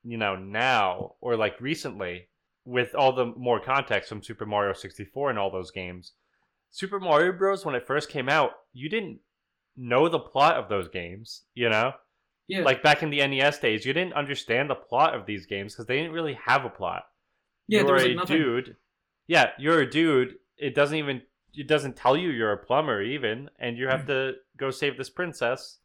[0.02, 2.28] you know, now or like recently
[2.64, 6.12] with all the more context from Super Mario 64 and all those games.
[6.70, 9.20] Super Mario Bros when it first came out, you didn't
[9.76, 11.92] know the plot of those games, you know?
[12.48, 12.62] Yeah.
[12.62, 15.86] Like back in the NES days, you didn't understand the plot of these games because
[15.86, 17.04] they didn't really have a plot.
[17.68, 18.36] yeah, there you're was a nothing.
[18.36, 18.76] dude.
[19.28, 20.36] Yeah, you're a dude.
[20.56, 21.22] It doesn't even
[21.56, 24.06] it doesn't tell you you're a plumber even, and you have mm.
[24.08, 25.78] to go save this princess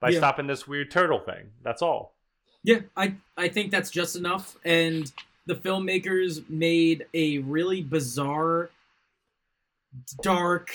[0.00, 0.18] by Yeah.
[0.18, 1.50] stopping this weird turtle thing.
[1.62, 2.14] That's all.
[2.62, 4.56] Yeah, I I think that's just enough.
[4.64, 5.10] And
[5.46, 8.70] the filmmakers made a really bizarre,
[10.22, 10.70] dark,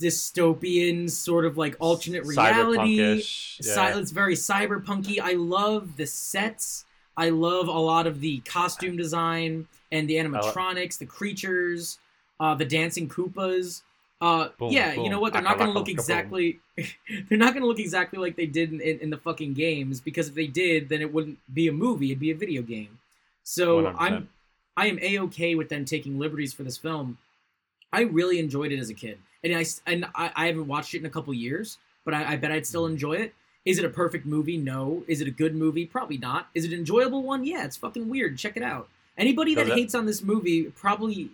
[0.00, 3.22] dystopian sort of like alternate reality.
[3.22, 5.18] Cy- it's very cyberpunky.
[5.20, 6.84] I love the sets.
[7.16, 11.98] I love a lot of the costume design and the animatronics, the creatures,
[12.42, 13.82] uh, the dancing Koopas.
[14.20, 15.32] Uh, Boom, yeah, you know what?
[15.32, 16.58] They're not going to look exactly.
[16.76, 20.00] they're not going to look exactly like they did in, in, in the fucking games
[20.00, 22.98] because if they did, then it wouldn't be a movie; it'd be a video game.
[23.44, 23.94] So 100%.
[23.98, 24.28] I'm,
[24.76, 27.18] I am a okay with them taking liberties for this film.
[27.92, 30.98] I really enjoyed it as a kid, and I and I, I haven't watched it
[30.98, 32.66] in a couple years, but I, I bet I'd Mm.
[32.66, 33.34] still enjoy it.
[33.64, 34.56] Is it a perfect movie?
[34.56, 35.04] No.
[35.06, 35.86] Is it a good movie?
[35.86, 36.48] Probably not.
[36.54, 37.44] Is it an enjoyable one?
[37.44, 38.36] Yeah, it's fucking weird.
[38.36, 38.88] Check it out.
[39.16, 41.30] Anybody that it- hates on this movie probably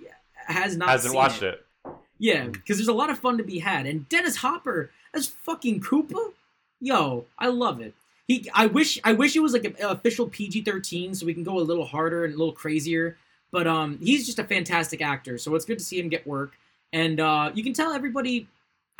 [0.48, 1.64] has not Hasn't seen watched it.
[1.84, 1.92] it.
[2.18, 3.86] Yeah, because there's a lot of fun to be had.
[3.86, 6.32] And Dennis Hopper as fucking Koopa,
[6.80, 7.94] yo, I love it.
[8.26, 11.58] He, I wish, I wish it was like an official PG-13, so we can go
[11.58, 13.16] a little harder and a little crazier.
[13.50, 16.52] But um, he's just a fantastic actor, so it's good to see him get work.
[16.92, 18.46] And uh, you can tell everybody.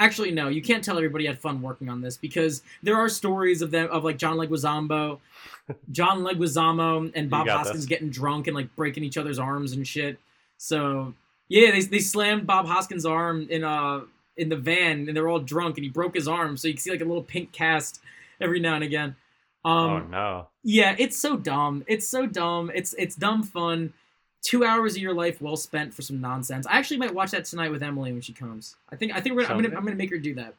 [0.00, 3.62] Actually, no, you can't tell everybody had fun working on this because there are stories
[3.62, 5.18] of them of like John Leguizamo,
[5.92, 7.86] John Leguizamo, and Bob Hoskins this.
[7.86, 10.18] getting drunk and like breaking each other's arms and shit.
[10.56, 11.14] So
[11.48, 14.00] yeah, they, they slammed Bob Hoskins' arm in uh
[14.36, 16.56] in the van, and they're all drunk, and he broke his arm.
[16.56, 18.00] So you can see like a little pink cast
[18.40, 19.16] every now and again.
[19.64, 20.46] Um, oh no.
[20.62, 21.82] yeah, it's so dumb.
[21.88, 22.70] It's so dumb.
[22.74, 23.92] It's it's dumb fun.
[24.40, 26.64] Two hours of your life well spent for some nonsense.
[26.66, 28.76] I actually might watch that tonight with Emily when she comes.
[28.90, 29.76] I think I think we're gonna, I'm gonna.
[29.76, 30.54] I'm gonna make her do that.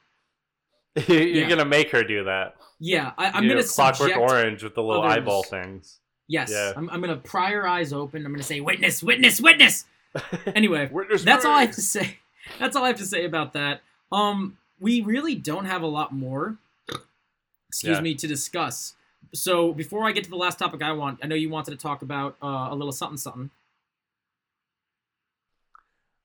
[1.08, 1.50] You're Yeah.
[1.50, 2.58] gonna make her do that.
[2.80, 4.18] Yeah, I, I'm You gonna Clockwork.
[4.18, 5.18] Orange with the little others.
[5.18, 6.00] eyeball things.
[6.28, 6.74] Yes, Yeah.
[6.76, 8.26] I'm, I'm gonna pry her eyes open.
[8.26, 9.86] I'm gonna say witness, witness, witness.
[10.48, 10.90] Anyway,
[11.24, 12.18] that's all I have to say.
[12.58, 13.82] That's all I have to say about that.
[14.12, 16.58] Um, we really don't have a lot more.
[17.68, 18.02] Excuse Yeah.
[18.02, 18.96] me to discuss.
[19.34, 21.78] So before I get to the last topic, I want I know you wanted to
[21.78, 23.52] talk about uh, a little something something.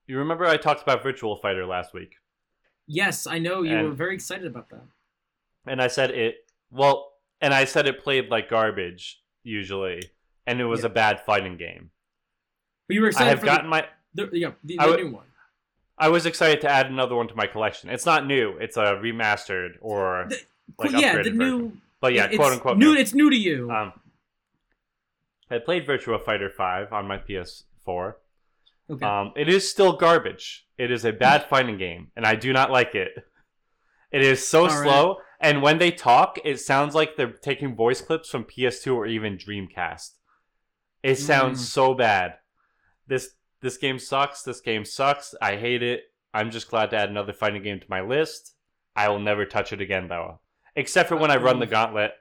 [0.06, 2.16] You remember I talked about Virtua Fighter last week,
[2.86, 4.82] Yes, I know you And- were very excited about that.
[5.66, 6.46] and I said it.
[6.70, 10.02] Well, and I said it played like garbage usually,
[10.46, 10.86] and it was Yeah.
[10.86, 11.90] a bad fighting game.
[12.88, 13.26] But you were excited.
[13.26, 13.86] I have for gotten my.
[14.14, 15.24] the, the, yeah, the, the new one.
[15.96, 17.88] I was excited to add another one to my collection.
[17.90, 20.40] It's not new; it's a remastered or The-
[20.78, 21.38] like yeah, upgraded the version.
[21.38, 21.72] new.
[22.00, 22.78] But yeah, quote unquote.
[22.78, 22.92] new.
[22.94, 23.00] new.
[23.00, 23.70] It's new to you.
[23.70, 23.92] Um,
[25.50, 28.14] I played Virtua Fighter 5 on my PS4.
[28.90, 29.06] okay.
[29.06, 30.66] Um, it is still garbage.
[30.78, 33.10] It is a bad fighting game, and I do not like it.
[34.10, 34.82] It is so All right.
[34.82, 39.06] slow, and when they talk, it sounds like they're taking voice clips from PS2 or
[39.06, 40.12] even Dreamcast.
[41.02, 41.64] It sounds Mm.
[41.64, 42.34] so bad.
[43.06, 43.30] This
[43.60, 44.42] this game sucks.
[44.42, 45.34] This game sucks.
[45.40, 46.04] I hate it.
[46.32, 48.54] I'm just glad to add another fighting game to my list.
[48.96, 50.40] I will never touch it again, though,
[50.76, 52.12] except for when I run the gauntlet.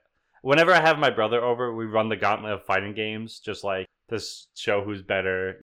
[0.42, 3.88] Whenever I have my brother over, we run the gauntlet of fighting games, just like
[4.10, 4.22] to
[4.56, 5.62] show who's better,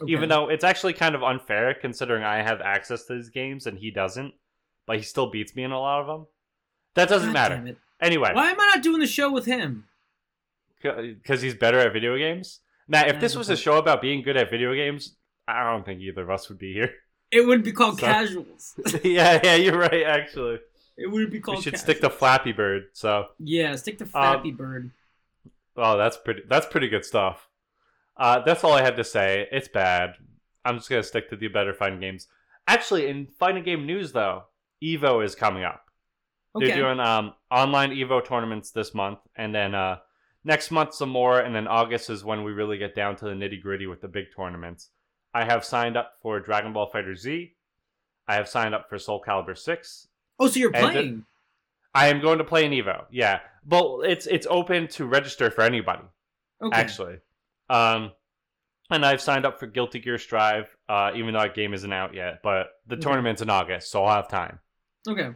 [0.00, 0.10] okay.
[0.10, 3.78] even though it's actually kind of unfair considering I have access to these games and
[3.78, 4.34] he doesn't,
[4.86, 6.26] but he still beats me in a lot of them.
[6.94, 7.76] That doesn't God matter.
[8.00, 9.84] Anyway, Why am I not doing the show with him?
[10.82, 12.60] because uh, he's better at video games.
[12.88, 15.16] Matt, if this was a show about being good at video games,
[15.48, 16.92] I don't think either of us would be here.
[17.30, 18.74] It would be called So- casuals.
[19.04, 20.02] yeah, yeah, you're right.
[20.04, 20.58] Actually,
[20.98, 21.58] It would be called.
[21.58, 21.84] we should casuals.
[21.84, 22.88] stick to Flappy Bird.
[22.92, 24.90] So, Yeah, stick to Flappy Bird.
[25.76, 26.42] oh, that's pretty.
[26.48, 27.48] That's pretty good stuff.
[28.16, 29.48] Uh, that's all I had to say.
[29.50, 30.14] It's bad.
[30.64, 32.28] I'm just gonna stick to the better fighting games.
[32.68, 34.44] Actually, in fighting game news, though,
[34.84, 35.86] Evo is coming up.
[36.54, 36.66] Okay.
[36.66, 39.96] They're doing um, online Evo tournaments this month, and then uh,
[40.44, 43.32] next month some more, and then August is when we really get down to the
[43.32, 44.90] nitty gritty with the big tournaments.
[45.34, 47.52] I have signed up for Dragon Ball FighterZ.
[48.28, 50.08] I have signed up for Soul Calibur Six.
[50.38, 51.24] oh, so you're the- playing?
[51.94, 53.04] I am going to play an Evo.
[53.10, 56.02] Yeah, but it's it's open to register for anybody
[56.62, 56.74] okay.
[56.80, 57.16] actually.
[57.68, 58.12] Um,
[58.90, 62.14] and I've signed up for Guilty Gear Strive, uh, even though that game isn't out
[62.14, 62.40] yet.
[62.42, 63.02] But the Okay.
[63.02, 64.58] tournament's in August, so I'll have time.
[65.06, 65.30] Okay.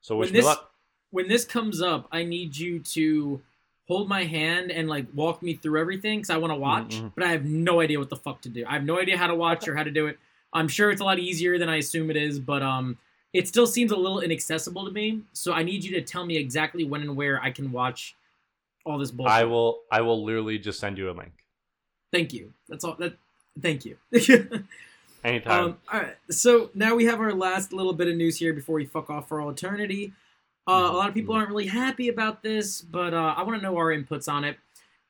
[0.00, 0.70] So wish When me this- luck.
[1.10, 3.40] When this comes up, I need you to
[3.86, 7.12] hold my hand and like walk me through everything because I want to watch, Mhm.
[7.14, 8.64] but I have no idea what the fuck to do.
[8.66, 10.18] I have no idea how to watch or how to do it.
[10.52, 12.96] I'm sure it's a lot easier than I assume it is, but um,
[13.32, 15.20] it still seems a little inaccessible to me.
[15.32, 18.14] So I need you to tell me exactly when and where I can watch
[18.86, 19.32] all this bullshit.
[19.32, 19.80] I will.
[19.90, 21.32] I will literally just send you a link
[22.12, 22.52] Thank you.
[22.68, 22.94] That's all.
[22.98, 23.14] That.
[23.60, 23.96] Thank you.
[25.24, 25.64] anytime.
[25.64, 26.16] um, all right.
[26.30, 29.28] So now we have our last little bit of news here before we fuck off
[29.28, 30.12] for all eternity.
[30.66, 33.62] Uh, a lot of people aren't really happy about this, but uh, I want to
[33.62, 34.56] know our inputs on it.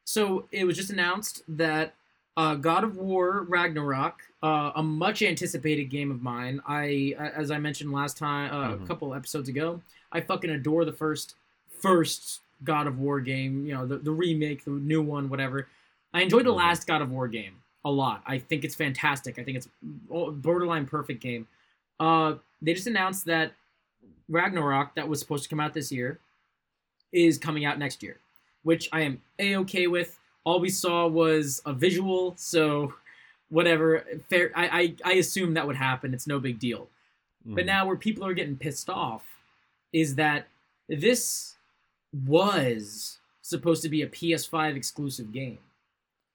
[0.05, 1.95] So it was just announced that
[2.37, 6.61] uh, God of War Ragnarok, uh, a much anticipated game of mine.
[6.67, 8.83] I, as I mentioned last time, uh, Mhm.
[8.83, 9.81] a couple episodes ago,
[10.11, 11.37] I fucking adore the first,
[11.81, 13.65] first God of War game.
[13.67, 15.69] You know, the, the remake, the new one, whatever.
[16.13, 16.57] I enjoyed the Mhm.
[16.57, 18.23] last God of War game a lot.
[18.27, 19.39] I think it's fantastic.
[19.39, 19.69] I think it's
[20.09, 21.47] borderline perfect game.
[22.01, 23.53] Uh, they just announced that
[24.29, 26.19] Ragnarok, that was supposed to come out this year,
[27.13, 28.19] is coming out next year,
[28.63, 30.19] which I am a okay with.
[30.45, 32.95] All we saw was a visual, so
[33.49, 34.05] whatever.
[34.29, 34.51] Fair.
[34.55, 36.13] I, I I assume that would happen.
[36.15, 36.89] It's no big deal.
[37.47, 37.67] But Mhm.
[37.67, 39.25] now where people are getting pissed off
[39.93, 40.49] is that
[40.89, 41.57] this
[42.27, 45.59] was supposed to be a PS5 exclusive game.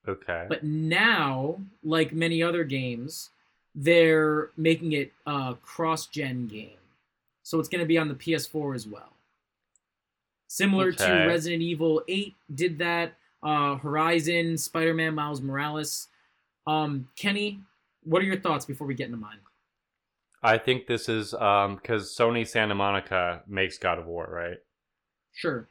[0.08, 0.46] okay.
[0.50, 3.30] But now, like many other games,
[3.76, 6.79] they're making it a cross-gen game.
[7.50, 9.12] So it's going to be on the PS4 as well.
[10.50, 16.10] Similar to Resident Evil 8 did that, uh, Horizon, Spider-Man, Miles Morales.
[16.68, 17.60] Um, Kenny,
[18.04, 19.40] what are your thoughts before we get into mine?
[20.44, 24.58] I think this is um because Sony Santa Monica makes God of War, right?
[25.34, 25.68] Sure.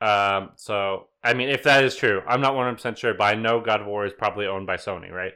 [0.00, 3.34] Um, so I mean, if that is true, I'm not 100 percent sure, but I
[3.34, 5.34] know God of War is probably owned by Sony, right?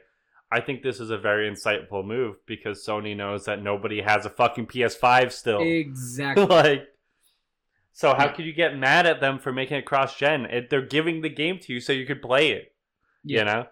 [0.50, 4.30] I think this is a very insightful move because Sony knows that nobody has a
[4.30, 5.60] fucking PS5 still.
[5.62, 6.46] Exactly.
[6.46, 6.88] like,
[7.92, 8.32] so how Yeah.
[8.32, 10.44] could you get mad at them for making it cross-gen?
[10.46, 12.72] It, they're giving the game to you so you could play it.
[13.24, 13.38] Yeah.
[13.40, 13.66] You know?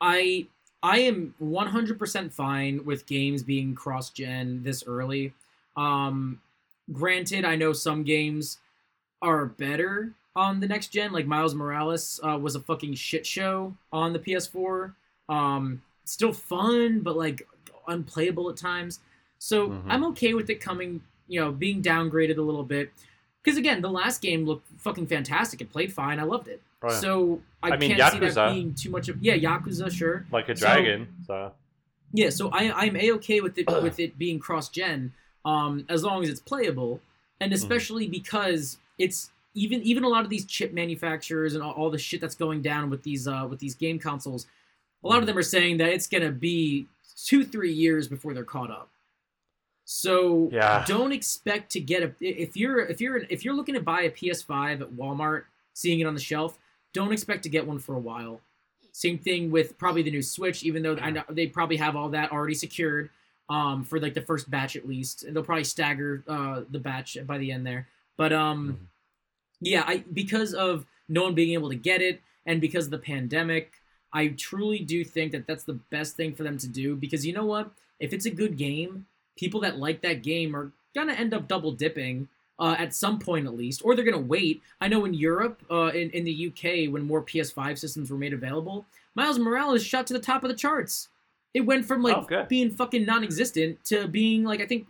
[0.00, 0.46] I
[0.82, 5.32] I am 100% fine with games being cross-gen this early.
[5.76, 6.40] Um
[6.92, 8.58] granted, I know some games
[9.22, 13.76] are better on the next gen like Miles Morales uh, was a fucking shit show
[13.92, 14.94] on the PS4.
[15.28, 17.46] Um still fun but like
[17.88, 19.00] unplayable at times.
[19.38, 19.82] So Mhm.
[19.88, 22.92] I'm okay with it coming, you know, being downgraded a little bit.
[23.42, 25.60] Because again, the last game looked fucking fantastic.
[25.60, 26.18] It played fine.
[26.18, 26.60] I loved it.
[26.82, 26.98] Oh, yeah.
[26.98, 30.26] So I, I mean, can't see that being too much of yeah, Yakuza, sure.
[30.30, 31.08] like a dragon.
[31.26, 31.52] So,
[32.12, 35.12] Yeah, so I I'm a okay with it with it being cross gen,
[35.44, 37.44] um, as long as it's playable, Mm-hmm.
[37.44, 41.90] and especially because it's even even a lot of these chip manufacturers and all, all
[41.90, 44.46] the shit that's going down with these uh with these game consoles,
[45.02, 46.86] a lot of them are saying that it's gonna be
[47.24, 48.88] two three years before they're caught up.
[49.84, 50.84] So Yeah.
[50.86, 54.10] don't expect to get a if you're if you're if you're looking to buy a
[54.10, 55.44] PS5 at Walmart,
[55.74, 56.58] seeing it on the shelf,
[56.92, 58.40] don't expect to get one for a while.
[58.92, 62.08] Same thing with probably the new Switch, even though I know they probably have all
[62.10, 63.10] that already secured
[63.48, 65.24] um, for like the first batch at least.
[65.24, 67.88] And they'll probably stagger uh, the batch by the end there.
[68.16, 68.86] But um, Mhm.
[69.60, 72.98] yeah, I because of no one being able to get it and because of the
[72.98, 73.79] pandemic,
[74.12, 77.32] I truly do think that that's the best thing for them to do because you
[77.32, 77.70] know what?
[77.98, 79.06] If it's a good game,
[79.36, 83.46] people that like that game are gonna end up double dipping uh, at some point
[83.46, 84.62] at least, or they're gonna wait.
[84.80, 88.32] I know in Europe, uh, in in the UK, when more PS5 systems were made
[88.32, 91.08] available, Miles Morales shot to the top of the charts.
[91.54, 94.86] It went from like Oh, being fucking non-existent to being like I think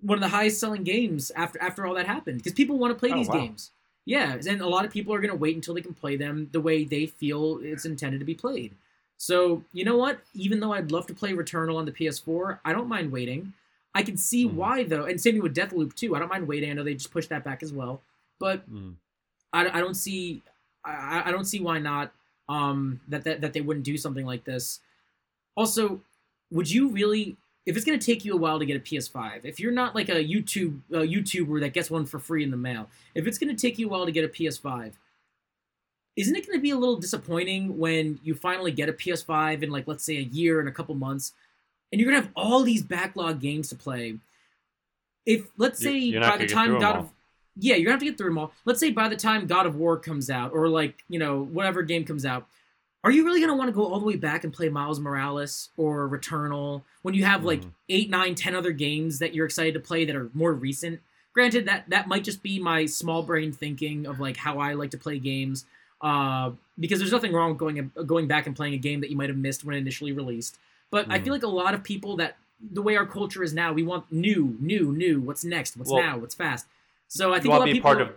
[0.00, 2.98] one of the highest selling games after after all that happened because people want to
[2.98, 3.34] play Oh, these wow.
[3.40, 3.70] games.
[4.08, 6.60] Yeah, and a lot of people are gonna wait until they can play them the
[6.62, 8.74] way they feel it's intended to be played.
[9.18, 10.20] So you know what?
[10.34, 13.52] Even though I'd love to play Returnal on the PS4, I don't mind waiting.
[13.94, 14.54] I can see Mhm.
[14.54, 16.16] why though, and same thing with Deathloop too.
[16.16, 16.70] I don't mind waiting.
[16.70, 18.00] I know they just pushed that back as well,
[18.38, 18.94] but Mm.
[19.52, 20.42] I, I don't see
[20.84, 22.12] I, I don't see why not
[22.48, 24.80] um that, that that they wouldn't do something like this.
[25.56, 26.00] Also,
[26.50, 27.36] would you really
[27.68, 29.94] if it's going to take you a while to get a PS5, if you're not
[29.94, 33.36] like a YouTube uh, YouTuber that gets one for free in the mail, if it's
[33.36, 34.94] going to take you a while to get a PS5,
[36.16, 39.70] isn't it going to be a little disappointing when you finally get a PS5 in
[39.70, 41.34] like let's say a year and a couple months
[41.92, 44.16] and you're going to have all these backlog games to play?
[45.26, 47.10] If let's say you're by the time God of
[47.60, 48.52] yeah, you're gonna have to get through them all.
[48.64, 51.82] Let's say by the time God of War comes out, or like you know whatever
[51.82, 52.46] game comes out,
[53.04, 55.70] are you really gonna want to go all the way back and play Miles Morales
[55.76, 57.70] or Returnal when you have like Mhm.
[57.88, 61.00] eight, nine, ten other games that you're excited to play that are more recent?
[61.32, 64.90] Granted, that that might just be my small brain thinking of like how I like
[64.90, 65.64] to play games.
[66.00, 69.16] Uh, because there's nothing wrong with going going back and playing a game that you
[69.16, 70.58] might have missed when initially released.
[70.90, 71.24] But I Mhm.
[71.24, 72.36] feel like a lot of people that
[72.72, 75.20] the way our culture is now, we want new, new, new.
[75.20, 75.76] What's next?
[75.76, 76.18] What's Well, now?
[76.18, 76.66] What's fast?
[77.06, 77.90] So I You think a want to be people.
[77.90, 78.10] part of.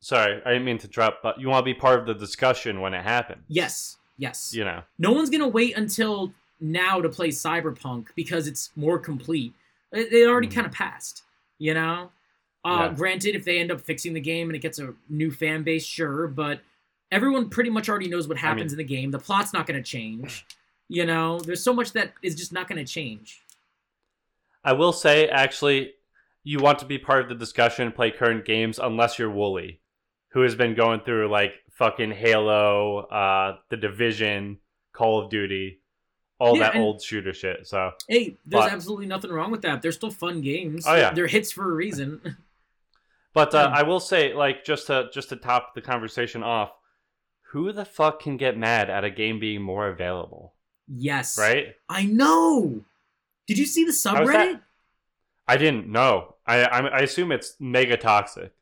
[0.00, 2.80] Sorry, I didn't mean to interrupt, but you want to be part of the discussion
[2.80, 3.44] when it happens.
[3.48, 4.54] Yes, yes.
[4.54, 4.82] You know.
[4.98, 9.52] No one's gonna wait until now to play Cyberpunk because it's more complete.
[9.92, 10.54] It, it already Mhm.
[10.54, 11.24] kind of passed,
[11.58, 12.10] you know.
[12.64, 12.94] Uh, Yeah.
[12.94, 15.84] Granted, if they end up fixing the game and it gets a new fan base,
[15.84, 16.60] sure, but
[17.10, 19.10] everyone pretty much already knows what I happens mean- in the game.
[19.10, 20.46] The plot's not going to change.
[20.88, 23.40] You know, there's so much that is just not going to change.
[24.62, 25.94] I will say, actually,
[26.44, 29.80] you want to be part of the discussion and play current games unless you're Wooly,
[30.32, 34.58] who has been going through like fucking Halo, uh, The Division,
[34.92, 35.80] Call of Duty,
[36.38, 37.66] all Yeah, that old shooter shit.
[37.66, 39.82] So, Hey, there's But- absolutely nothing wrong with that.
[39.82, 40.84] They're still fun games.
[40.86, 41.12] Oh, yeah.
[41.12, 42.36] they're hits for a reason.
[43.32, 43.70] but uh.
[43.74, 46.72] I will say, like, just to just to top the conversation off,
[47.52, 50.54] who the fuck can get mad at a game being more available,
[50.88, 51.74] yes, right?
[51.88, 52.84] I know.
[53.46, 54.60] Did you see the subreddit?
[55.46, 56.36] I didn't know.
[56.46, 58.52] I I, I assume it's mega toxic.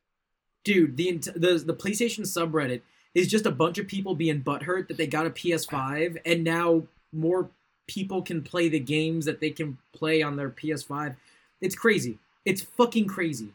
[0.63, 2.81] dude the, the the playstation subreddit
[3.13, 6.83] is just a bunch of people being butthurt that they got a ps5 and now
[7.11, 7.49] more
[7.87, 11.15] people can play the games that they can play on their ps5
[11.61, 12.17] it's crazy.
[12.43, 13.49] It's fucking crazy.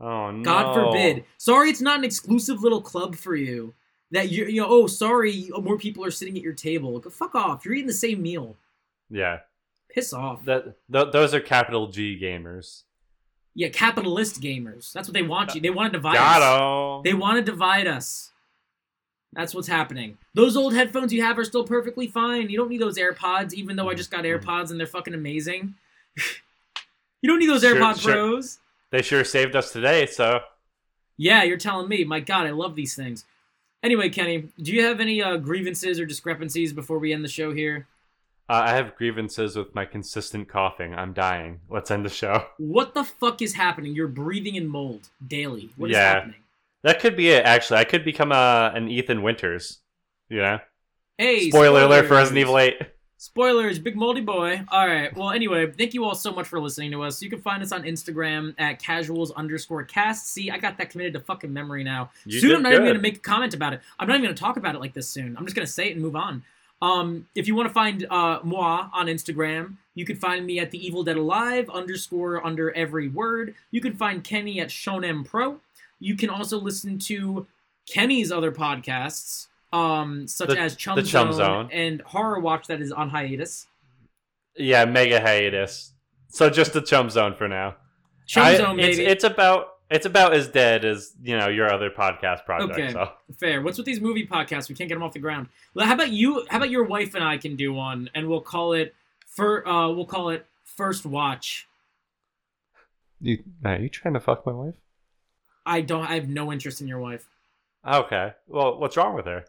[0.00, 0.42] Oh no!
[0.44, 1.24] god forbid.
[1.38, 3.74] Sorry it's not an exclusive little club for you
[4.12, 6.98] that you you know oh sorry more people are sitting at your table.
[7.00, 7.64] Go fuck off.
[7.64, 8.56] You're eating the same meal.
[9.10, 9.40] Yeah,
[9.90, 10.44] piss off.
[10.44, 12.82] That th- those are capital G gamers.
[13.54, 14.92] yeah capitalist gamers.
[14.92, 15.60] That's what they want you.
[15.60, 16.38] They want to divide us.
[16.38, 17.02] Got 'em.
[17.04, 18.31] They want to divide us.
[19.34, 20.18] That's what's happening.
[20.34, 22.50] Those old headphones you have are still perfectly fine.
[22.50, 24.40] You don't need those AirPods, even though I just got Mhm.
[24.42, 25.74] AirPods and they're fucking amazing.
[27.22, 28.12] you don't need those Sure, AirPods sure.
[28.12, 28.58] Pros.
[28.90, 30.06] They sure saved us today.
[30.06, 30.40] So
[31.16, 32.04] Yeah, you're telling me.
[32.04, 33.24] My God, I love these things.
[33.82, 37.52] Anyway, Kenny, do you have any uh, grievances or discrepancies before we end the show
[37.52, 37.86] here?
[38.48, 40.94] uh, I have grievances with my consistent coughing.
[40.94, 41.60] I'm dying.
[41.70, 42.46] Let's end the show.
[42.58, 43.94] What the fuck is happening?
[43.94, 45.70] You're breathing in mold daily.
[45.76, 46.14] What is Yeah.
[46.14, 46.36] happening?
[46.82, 47.44] That could be it.
[47.44, 49.78] Actually, I could become a an Ethan Winters.
[50.28, 50.58] You know.
[51.18, 52.10] Hey, Spoiler alert for spoilers.
[52.10, 52.76] Resident Evil Eight.
[53.22, 54.64] Spoilers, big moldy boy.
[54.66, 55.16] All right.
[55.16, 57.22] Well, anyway, thank you all so much for listening to us.
[57.22, 60.32] You can find us on Instagram at casuals underscore cast.
[60.32, 62.10] See, I got that committed to fucking memory now.
[62.24, 63.80] You soon I'm not even going to make a comment about it.
[64.00, 65.36] I'm not even going to talk about it like this soon.
[65.36, 66.42] I'm just going to say it and move on.
[66.82, 70.72] Um, if you want to find uh, moi on Instagram, you can find me at
[70.72, 73.54] the Evil Dead Alive underscore under every word.
[73.70, 75.60] You can find Kenny at Shonen Pro.
[76.02, 77.46] You can also listen to
[77.88, 81.68] Kenny's other podcasts, um, such The- as Chum, the Chum Zone, Zone.
[81.72, 83.66] and Horror Watch that is on hiatus.
[84.56, 85.92] Yeah, mega hiatus.
[86.28, 87.76] So just the chum zone for now.
[88.26, 89.08] Chum I- Zone, it's, baby.
[89.10, 92.72] it's about it's about as dead as you know your other podcast project.
[92.72, 92.92] Okay.
[92.92, 93.60] So Fair.
[93.62, 94.68] What's with these movie podcasts?
[94.70, 95.48] We can't get them off the ground.
[95.74, 96.46] Well, how about you?
[96.48, 98.94] How about your wife and I can do one, and we'll call it
[99.26, 99.66] for.
[99.68, 101.66] Uh, we'll call it First Watch.
[103.20, 104.74] you are you trying to fuck my wife?
[105.64, 106.04] I don't.
[106.04, 107.26] I have no interest in your wife.
[107.86, 108.32] Okay.
[108.48, 109.44] Well, what's wrong with her?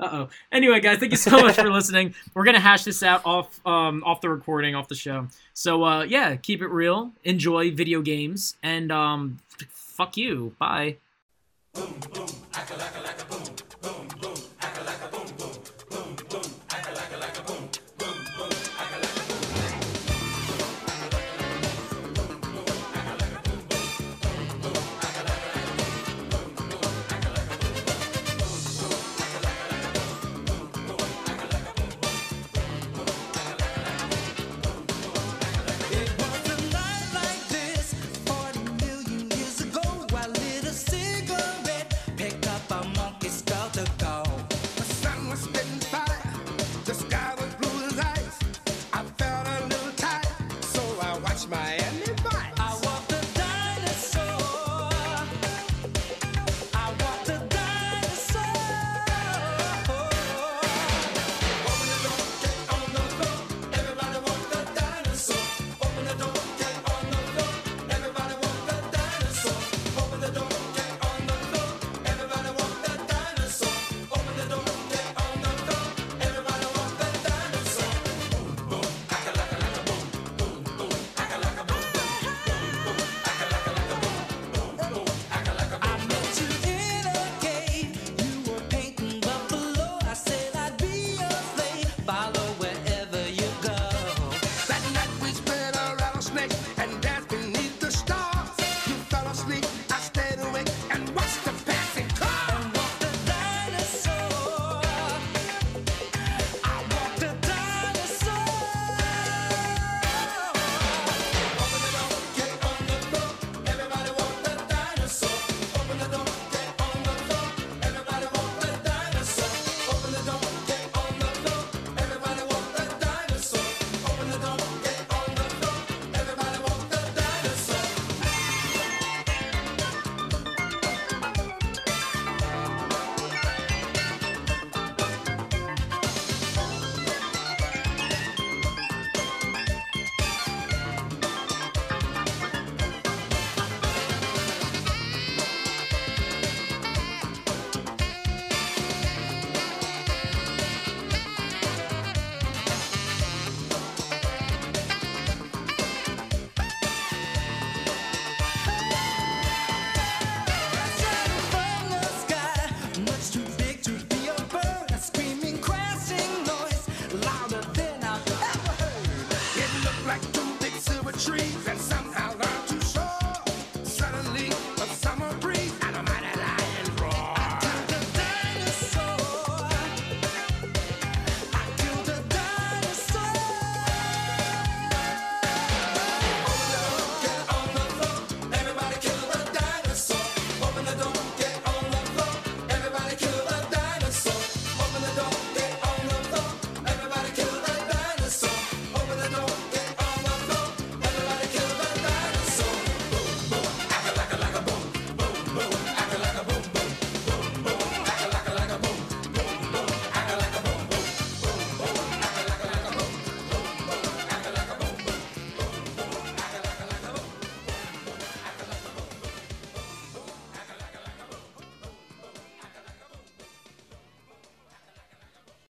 [0.00, 0.28] Uh oh.
[0.50, 2.14] Anyway, guys, thank you so much for listening.
[2.34, 5.28] We're gonna hash this out off um off the recording, off the show.
[5.54, 7.12] So uh yeah, keep it real.
[7.24, 9.38] Enjoy video games, and um,
[9.68, 10.54] fuck you.
[10.58, 10.96] Bye.
[11.74, 13.31] It